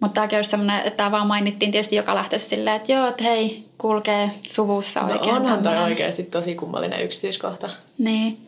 Mutta 0.00 0.26
tämä 0.28 0.38
on 0.38 0.44
semmoinen, 0.44 0.78
että 0.78 0.96
tämä 0.96 1.10
vaan 1.10 1.26
mainittiin 1.26 1.72
tietysti 1.72 1.96
joka 1.96 2.14
lähteessä 2.14 2.48
silleen, 2.48 2.76
että 2.76 2.92
joo, 2.92 3.08
että 3.08 3.24
hei, 3.24 3.64
kulkee 3.78 4.30
suvussa 4.46 5.00
no 5.00 5.12
oikein. 5.12 5.34
No 5.34 5.40
onhan 5.40 5.62
toi 5.62 5.78
oikeasti 5.78 6.22
tosi 6.22 6.54
kummallinen 6.54 7.02
yksityiskohta. 7.02 7.70
Niin. 7.98 8.38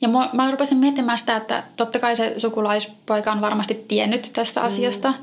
Ja 0.00 0.08
mä, 0.08 0.30
mä 0.32 0.50
rupesin 0.50 0.78
miettimään 0.78 1.18
sitä, 1.18 1.36
että 1.36 1.62
totta 1.76 1.98
kai 1.98 2.16
se 2.16 2.34
sukulaispoika 2.36 3.32
on 3.32 3.40
varmasti 3.40 3.84
tiennyt 3.88 4.30
tästä 4.32 4.60
mm. 4.60 4.66
asiasta. 4.66 5.14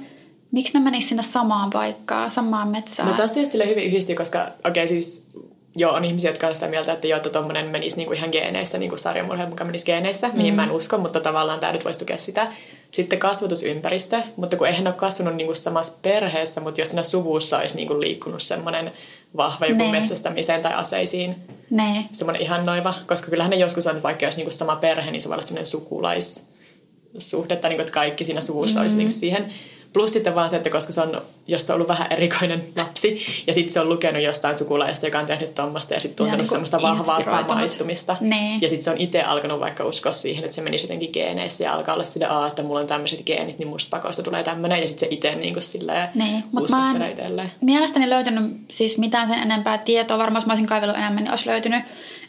Miksi 0.52 0.74
ne 0.74 0.80
menisivät 0.80 1.10
sinne 1.10 1.24
samaan 1.24 1.70
paikkaan, 1.70 2.32
samaan 2.32 2.68
metsään? 2.68 3.10
No 3.10 3.18
tässä 3.18 3.40
just 3.40 3.54
hyvin 3.54 3.84
yhdistyy, 3.84 4.16
koska 4.16 4.52
okei 4.66 4.84
okay, 4.84 4.88
siis 4.88 5.30
joo, 5.78 5.94
on 5.94 6.06
ihmisiä, 6.06 6.32
jotka 6.32 6.48
ovat 6.48 6.56
sitä 6.56 6.68
mieltä, 6.68 6.94
että 6.94 7.08
joo, 7.08 7.18
että 7.18 7.30
tuommoinen 7.30 7.68
menisi 7.68 7.98
niinku 7.98 8.14
ihan 8.14 8.30
geeneissä, 8.32 8.78
niin 8.78 8.90
kuin 8.90 9.00
sarjamurheen 9.00 9.50
mukaan 9.50 9.68
menisi 9.68 9.86
geeneissä, 9.86 10.30
mihin 10.34 10.54
mm. 10.54 10.56
mä 10.56 10.64
en 10.64 10.72
usko, 10.72 10.98
mutta 10.98 11.20
tavallaan 11.20 11.60
tämä 11.60 11.74
nyt 11.74 11.86
voisi 11.86 12.00
tukea 12.00 12.18
sitä. 12.18 12.48
Sitten 12.92 13.20
kasvatusympäristö, 13.20 14.22
mutta 14.36 14.58
kun 14.58 14.68
eihän 14.68 14.88
ole 14.88 14.96
kasvanut 14.96 15.36
niinku 15.36 15.56
samassa 15.56 15.94
perheessä, 16.02 16.62
mutta 16.62 16.82
jos 16.82 16.90
siinä 16.90 17.04
suvussa 17.04 17.58
olisi 17.58 17.76
niinku 17.76 18.00
liikkunut 18.00 18.42
semmoinen 18.42 18.92
vahva 19.38 19.66
joku 19.66 19.84
nee. 19.84 19.92
metsästämiseen 19.92 20.62
tai 20.62 20.74
aseisiin, 20.74 21.36
nee. 21.70 22.04
semmoinen 22.12 22.42
ihan 22.42 22.66
noiva, 22.66 22.94
koska 23.08 23.30
kyllähän 23.30 23.52
ne 23.52 23.58
joskus 23.58 23.88
on, 23.88 24.04
vaikka 24.04 24.26
jos 24.26 24.38
niinku 24.38 24.52
sama 24.52 24.76
perhe, 24.76 25.12
niin 25.12 25.22
se 25.22 25.30
voi 25.30 25.36
olla 25.36 25.44
semmoinen 25.44 25.66
sukulaissuhde, 25.66 27.56
tai 27.56 27.70
niinku, 27.70 27.82
että 27.82 27.94
kaikki 27.94 28.24
siinä 28.24 28.42
suvussa 28.42 28.80
mm. 28.80 28.82
olisi 28.82 28.98
niinku 28.98 29.12
siihen 29.12 29.54
Plus 29.94 30.14
sitten 30.14 30.36
vaan 30.36 30.50
se, 30.50 30.56
että 30.56 30.70
koska 30.70 30.94
se 30.94 31.02
on, 31.02 31.22
jos 31.48 31.68
se 31.68 31.74
on 31.74 31.76
ollut 31.76 31.88
vähän 31.88 32.08
erikoinen 32.12 32.64
lapsi 32.76 33.26
ja 33.48 33.54
sitten 33.54 33.74
se 33.74 33.80
on 33.80 33.90
lukenut 33.90 34.24
jostain 34.24 34.56
sukulaista, 34.56 35.06
joka 35.06 35.20
on 35.20 35.26
tehnyt 35.26 35.56
tuommoista 35.56 35.94
ja 35.94 36.00
sitten 36.00 36.16
tuntenut 36.18 36.40
niin 36.40 36.48
semmoista 36.48 36.82
vahvaa 36.82 37.24
samaistumista. 37.24 38.16
Nee. 38.22 38.58
Ja 38.62 38.70
sitten 38.70 38.84
se 38.84 38.92
on 38.92 38.98
itse 38.98 39.22
alkanut 39.22 39.60
vaikka 39.60 39.86
uskoa 39.86 40.14
siihen, 40.14 40.44
että 40.44 40.56
se 40.56 40.62
menisi 40.62 40.84
jotenkin 40.84 41.10
geeneissä 41.14 41.64
ja 41.64 41.74
alkaa 41.74 41.96
olla 41.96 42.06
sitä, 42.06 42.30
että 42.48 42.64
mulla 42.64 42.80
on 42.80 42.88
tämmöiset 42.88 43.24
geenit, 43.26 43.60
niin 43.60 43.68
musta 43.70 43.98
pakosta 43.98 44.24
tulee 44.24 44.44
tämmöinen 44.44 44.82
ja 44.82 44.88
sitten 44.88 45.10
se 45.10 45.16
itse 45.16 45.36
niin 45.36 45.54
kuin 45.54 45.64
silleen 45.64 46.10
nee. 46.16 46.44
Mut 46.52 46.70
mä 46.70 46.92
en 46.96 47.12
itselleen. 47.12 47.52
mielestäni 47.62 48.10
löytynyt 48.10 48.58
siis 48.72 48.98
mitään 48.98 49.28
sen 49.28 49.40
enempää 49.40 49.78
tietoa. 49.78 50.18
Varmaan 50.18 50.42
jos 50.42 50.46
mä 50.46 50.52
olisin 50.52 50.68
kaivellut 50.68 50.98
enemmän, 50.98 51.24
niin 51.24 51.32
olisi 51.32 51.48
löytynyt, 51.48 51.84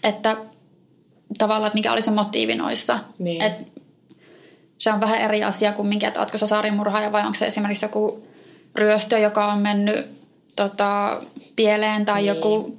että 0.04 0.36
tavallaan, 1.38 1.66
että 1.66 1.78
mikä 1.78 1.92
oli 1.92 2.02
se 2.02 2.10
motiivi 2.10 2.54
noissa. 2.54 2.98
Niin. 3.18 3.42
Että 3.42 3.77
se 4.78 4.92
on 4.92 5.00
vähän 5.00 5.20
eri 5.20 5.44
asia 5.44 5.72
kumminkin, 5.72 6.06
että 6.06 6.20
oletko 6.20 6.38
sä 6.38 6.46
saarimurhaaja 6.46 7.12
vai 7.12 7.22
onko 7.22 7.34
se 7.34 7.46
esimerkiksi 7.46 7.84
joku 7.84 8.26
ryöstö, 8.74 9.18
joka 9.18 9.46
on 9.46 9.58
mennyt 9.58 10.06
tota, 10.56 11.20
pieleen 11.56 12.04
tai 12.04 12.20
niin. 12.20 12.26
joku 12.26 12.78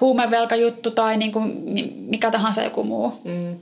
huumevelkajuttu 0.00 0.90
tai 0.90 1.16
niin 1.16 1.32
kuin 1.32 1.62
mikä 1.96 2.30
tahansa 2.30 2.62
joku 2.62 2.84
muu. 2.84 3.20
Mm. 3.24 3.58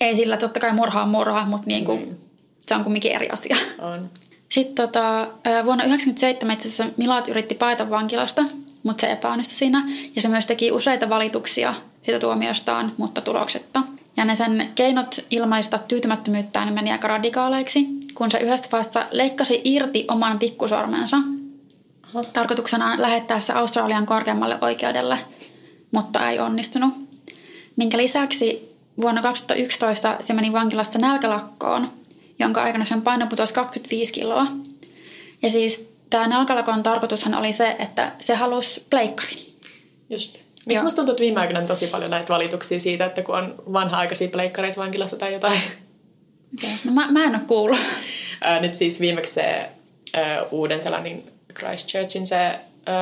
Ei 0.00 0.16
sillä 0.16 0.36
totta 0.36 0.60
kai 0.60 0.72
murhaa 0.72 1.06
murhaa, 1.06 1.46
mutta 1.46 1.66
niin 1.66 1.84
kuin, 1.84 2.08
mm. 2.08 2.16
se 2.60 2.74
on 2.74 2.82
kumminkin 2.82 3.12
eri 3.12 3.28
asia. 3.28 3.56
On. 3.78 4.10
Sitten 4.48 4.74
tota, 4.74 5.28
vuonna 5.44 5.84
1997 5.84 6.54
itse 6.54 6.68
asiassa 6.68 6.94
Milat 6.96 7.28
yritti 7.28 7.54
paeta 7.54 7.90
vankilasta, 7.90 8.44
mutta 8.82 9.00
se 9.00 9.12
epäonnistui 9.12 9.56
siinä. 9.56 9.88
Ja 10.16 10.22
se 10.22 10.28
myös 10.28 10.46
teki 10.46 10.72
useita 10.72 11.08
valituksia 11.08 11.74
siitä 12.02 12.18
tuomiostaan, 12.18 12.92
mutta 12.96 13.20
tuloksetta. 13.20 13.82
Ja 14.16 14.24
ne 14.24 14.36
sen 14.36 14.72
keinot 14.74 15.24
ilmaista 15.30 15.78
tyytymättömyyttään 15.78 16.72
meni 16.72 16.92
aika 16.92 17.08
radikaaleiksi, 17.08 17.86
kun 18.14 18.30
se 18.30 18.38
yhdessä 18.38 18.68
vaiheessa 18.72 19.06
leikkasi 19.10 19.60
irti 19.64 20.04
oman 20.08 20.38
pikkusormensa. 20.38 21.16
Tarkoituksena 22.32 22.94
lähettää 22.98 23.40
se 23.40 23.52
Australian 23.52 24.06
korkeammalle 24.06 24.58
oikeudelle, 24.60 25.18
mutta 25.90 26.30
ei 26.30 26.38
onnistunut. 26.38 26.94
Minkä 27.76 27.98
lisäksi 27.98 28.74
vuonna 29.00 29.22
2011 29.22 30.16
se 30.20 30.32
meni 30.32 30.52
vankilassa 30.52 30.98
nälkälakkoon, 30.98 31.92
jonka 32.38 32.62
aikana 32.62 32.84
sen 32.84 33.02
paino 33.02 33.26
putosi 33.26 33.54
25 33.54 34.12
kiloa. 34.12 34.46
Ja 35.42 35.50
siis 35.50 35.88
tämä 36.10 36.26
nälkälakon 36.26 36.82
tarkoitushan 36.82 37.34
oli 37.34 37.52
se, 37.52 37.76
että 37.78 38.12
se 38.18 38.34
halusi 38.34 38.86
pleikkari. 38.90 39.36
Just 40.10 40.49
Miksi 40.66 40.84
musta 40.84 40.96
tuntuu, 40.96 41.12
että 41.12 41.22
viime 41.22 41.40
aikoina 41.40 41.60
on 41.60 41.66
tosi 41.66 41.86
paljon 41.86 42.10
näitä 42.10 42.28
valituksia 42.28 42.80
siitä, 42.80 43.04
että 43.04 43.22
kun 43.22 43.34
on 43.34 43.54
vanha-aikaisia 43.72 44.28
pleikkareita 44.28 44.80
vankilassa 44.80 45.16
tai 45.16 45.32
jotain? 45.32 45.60
Okay. 46.58 46.70
No 46.84 46.92
mä, 46.92 47.08
mä 47.10 47.24
en 47.24 47.34
ole 47.34 47.40
kuullut. 47.46 47.78
Nyt 48.60 48.74
siis 48.74 49.00
viimeksi 49.00 49.32
se 49.32 49.68
uuden 50.50 50.82
sellainen 50.82 51.22
Christchurchin 51.54 52.26
se 52.26 52.60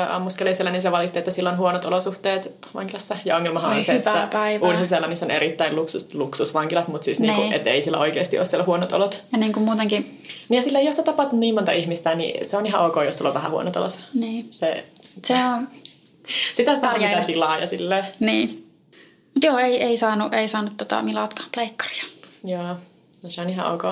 ammuskeli 0.08 0.54
siellä, 0.54 0.70
niin 0.70 0.82
se 0.82 0.92
valitti, 0.92 1.18
että 1.18 1.30
sillä 1.30 1.50
on 1.50 1.58
huonot 1.58 1.84
olosuhteet 1.84 2.56
vankilassa. 2.74 3.16
Ja 3.24 3.36
ongelmahan 3.36 3.76
on 3.76 3.82
se, 3.82 3.92
että 3.92 4.28
uudessa 4.60 4.86
sellaisessa 4.86 5.26
on 5.26 5.30
erittäin 5.30 5.76
luksus, 5.76 6.14
luksusvankilat, 6.14 6.88
mutta 6.88 7.04
siis 7.04 7.20
niinku, 7.20 7.42
että 7.52 7.70
ei 7.70 7.82
sillä 7.82 7.98
oikeasti 7.98 8.38
ole 8.38 8.46
siellä 8.46 8.64
huonot 8.64 8.92
olot. 8.92 9.22
Ja 9.32 9.38
niin 9.38 9.52
kuin 9.52 9.64
muutenkin. 9.64 10.22
Niin 10.48 10.56
ja 10.56 10.62
sillä, 10.62 10.80
jos 10.80 10.96
sä 10.96 11.02
tapat 11.02 11.32
niin 11.32 11.54
monta 11.54 11.72
ihmistä, 11.72 12.14
niin 12.14 12.44
se 12.44 12.56
on 12.56 12.66
ihan 12.66 12.86
ok, 12.86 12.96
jos 13.04 13.18
sulla 13.18 13.30
on 13.30 13.34
vähän 13.34 13.50
huonot 13.50 13.76
olot. 13.76 14.00
Niin. 14.14 14.46
Se, 14.50 14.84
se 15.24 15.34
on, 15.34 15.68
sitä 16.52 16.76
saa 16.76 16.98
mitä 16.98 17.22
tilaa 17.26 17.58
ja 17.58 17.66
sille. 17.66 18.04
Niin. 18.20 18.70
Joo, 19.42 19.58
ei, 19.58 19.82
ei 19.82 19.96
saanut, 19.96 20.34
ei 20.34 20.48
saanut 20.48 20.76
tota 20.76 21.02
Milatkaan 21.02 21.48
pleikkaria. 21.54 22.04
Joo, 22.44 22.62
no 22.62 22.76
se 23.28 23.40
on 23.40 23.50
ihan 23.50 23.74
ok. 23.74 23.82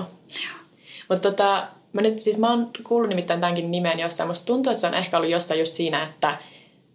Mutta 1.08 1.30
tota, 1.30 1.68
mä 1.92 2.00
nyt 2.00 2.20
siis 2.20 2.38
mä 2.38 2.50
oon 2.50 2.70
kuullut 2.84 3.08
nimittäin 3.08 3.40
tämänkin 3.40 3.70
nimen 3.70 3.98
jossain. 3.98 4.28
Musta 4.28 4.46
tuntuu, 4.46 4.70
että 4.70 4.80
se 4.80 4.86
on 4.86 4.94
ehkä 4.94 5.16
ollut 5.16 5.30
jossain 5.30 5.60
just 5.60 5.74
siinä, 5.74 6.02
että 6.02 6.38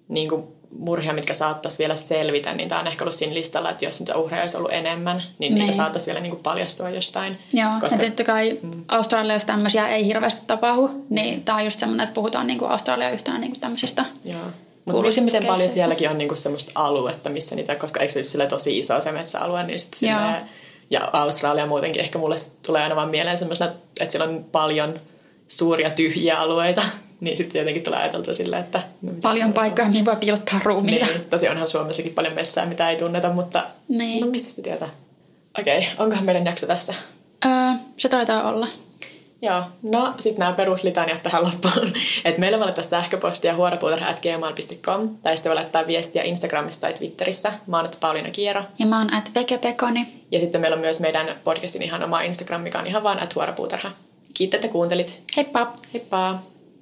niin 0.07 0.29
kuin 0.29 0.43
murhia, 0.79 1.13
mitkä 1.13 1.33
saattaisi 1.33 1.77
vielä 1.77 1.95
selvitä, 1.95 2.53
niin 2.53 2.69
tämä 2.69 2.81
on 2.81 2.87
ehkä 2.87 3.03
ollut 3.03 3.15
siinä 3.15 3.33
listalla, 3.33 3.69
että 3.69 3.85
jos 3.85 3.99
niitä 3.99 4.17
uhreja 4.17 4.43
olisi 4.43 4.57
ollut 4.57 4.71
enemmän, 4.73 5.17
niin, 5.17 5.53
niin. 5.53 5.55
niitä 5.55 5.77
saattaisi 5.77 6.05
vielä 6.05 6.19
niin 6.19 6.31
kuin 6.31 6.43
paljastua 6.43 6.89
jostain. 6.89 7.37
Joo, 7.53 7.71
koska... 7.81 7.95
ja 7.95 7.99
tietty 7.99 8.23
kai 8.23 8.59
mm. 8.61 8.85
Australiassa 8.87 9.47
tämmöisiä 9.47 9.87
ei 9.87 10.05
hirveästi 10.05 10.41
tapahdu, 10.47 11.05
niin 11.09 11.43
tämä 11.43 11.57
on 11.57 11.63
just 11.63 11.79
semmoinen, 11.79 12.03
että 12.03 12.13
puhutaan 12.13 12.47
niin 12.47 12.59
kuin 12.59 12.71
Australia 12.71 13.09
yhtenä 13.09 13.37
niin 13.37 13.51
kuin 13.51 13.61
tämmöisestä 13.61 14.05
Joo. 14.25 14.45
Mutta 14.85 15.01
miten, 15.01 15.23
miten 15.23 15.45
paljon 15.45 15.69
sielläkin 15.69 16.09
on 16.09 16.17
niinku 16.17 16.35
semmoista 16.35 16.71
aluetta, 16.75 17.29
missä 17.29 17.55
niitä, 17.55 17.75
koska 17.75 17.99
eikö 17.99 18.13
se 18.13 18.19
just 18.19 18.29
sille 18.29 18.47
tosi 18.47 18.79
iso 18.79 19.01
se 19.01 19.11
metsäalue, 19.11 19.63
niin 19.63 19.79
sitten 19.79 19.99
sinne, 19.99 20.45
ja 20.89 21.09
Australia 21.13 21.65
muutenkin 21.65 22.01
ehkä 22.01 22.19
mulle 22.19 22.35
tulee 22.65 22.83
aina 22.83 22.95
vaan 22.95 23.09
mieleen 23.09 23.37
semmoisena, 23.37 23.71
että 23.99 24.11
siellä 24.11 24.29
on 24.29 24.45
paljon 24.51 24.99
suuria 25.47 25.89
tyhjiä 25.89 26.37
alueita, 26.37 26.83
niin 27.21 27.37
sitten 27.37 27.59
jotenkin 27.59 27.83
tulee 27.83 27.99
ajateltua 27.99 28.33
silleen, 28.33 28.63
että... 28.63 28.83
No, 29.01 29.11
paljon 29.21 29.53
paikkaa, 29.53 29.87
mihin 29.87 30.05
voi 30.05 30.15
piilottaa 30.15 30.59
ruumiita. 30.63 31.05
Niin, 31.05 31.25
tosi 31.29 31.49
onhan 31.49 31.67
Suomessakin 31.67 32.13
paljon 32.13 32.33
metsää, 32.33 32.65
mitä 32.65 32.89
ei 32.89 32.97
tunneta, 32.97 33.29
mutta 33.29 33.63
niin. 33.87 34.21
no 34.21 34.31
mistä 34.31 34.49
se 34.49 34.61
tietää? 34.61 34.89
Okei, 35.59 35.77
okay, 35.77 35.89
onkohan 35.99 36.25
meidän 36.25 36.45
jakso 36.45 36.67
tässä? 36.67 36.93
Öö, 37.45 37.51
se 37.97 38.09
taitaa 38.09 38.49
olla. 38.49 38.67
Joo, 39.41 39.63
no 39.81 40.13
sitten 40.19 40.39
nämä 40.39 40.53
peruslitaniat 40.53 41.23
tähän 41.23 41.43
loppuun. 41.43 41.93
Et 42.25 42.37
meillä 42.37 42.57
voi 42.57 42.65
laittaa 42.65 42.83
sähköpostia 42.83 43.55
huoropuutarha.gmail.com 43.55 45.09
tai 45.17 45.37
sitten 45.37 45.49
voi 45.49 45.55
laittaa 45.55 45.87
viestiä 45.87 46.23
Instagramissa 46.23 46.81
tai 46.81 46.93
Twitterissä. 46.93 47.53
Mä 47.67 47.77
oon 47.77 47.89
Pauliina 47.99 48.29
Kiero. 48.29 48.63
Ja 48.79 48.85
mä 48.85 48.97
oon 48.97 49.13
at 49.13 49.31
Vekepekoni. 49.35 50.23
Ja 50.31 50.39
sitten 50.39 50.61
meillä 50.61 50.75
on 50.75 50.81
myös 50.81 50.99
meidän 50.99 51.35
podcastin 51.43 51.81
ihan 51.81 52.03
oma 52.03 52.21
Instagram, 52.21 52.61
mikä 52.61 52.79
on 52.79 52.87
ihan 52.87 53.03
vaan 53.03 53.23
at 53.23 53.35
huoropuutarha. 53.35 53.91
Kiitos, 54.33 54.55
että 54.55 54.67
kuuntelit. 54.67 55.23
Heippa! 55.37 55.73
Heippa! 55.93 56.50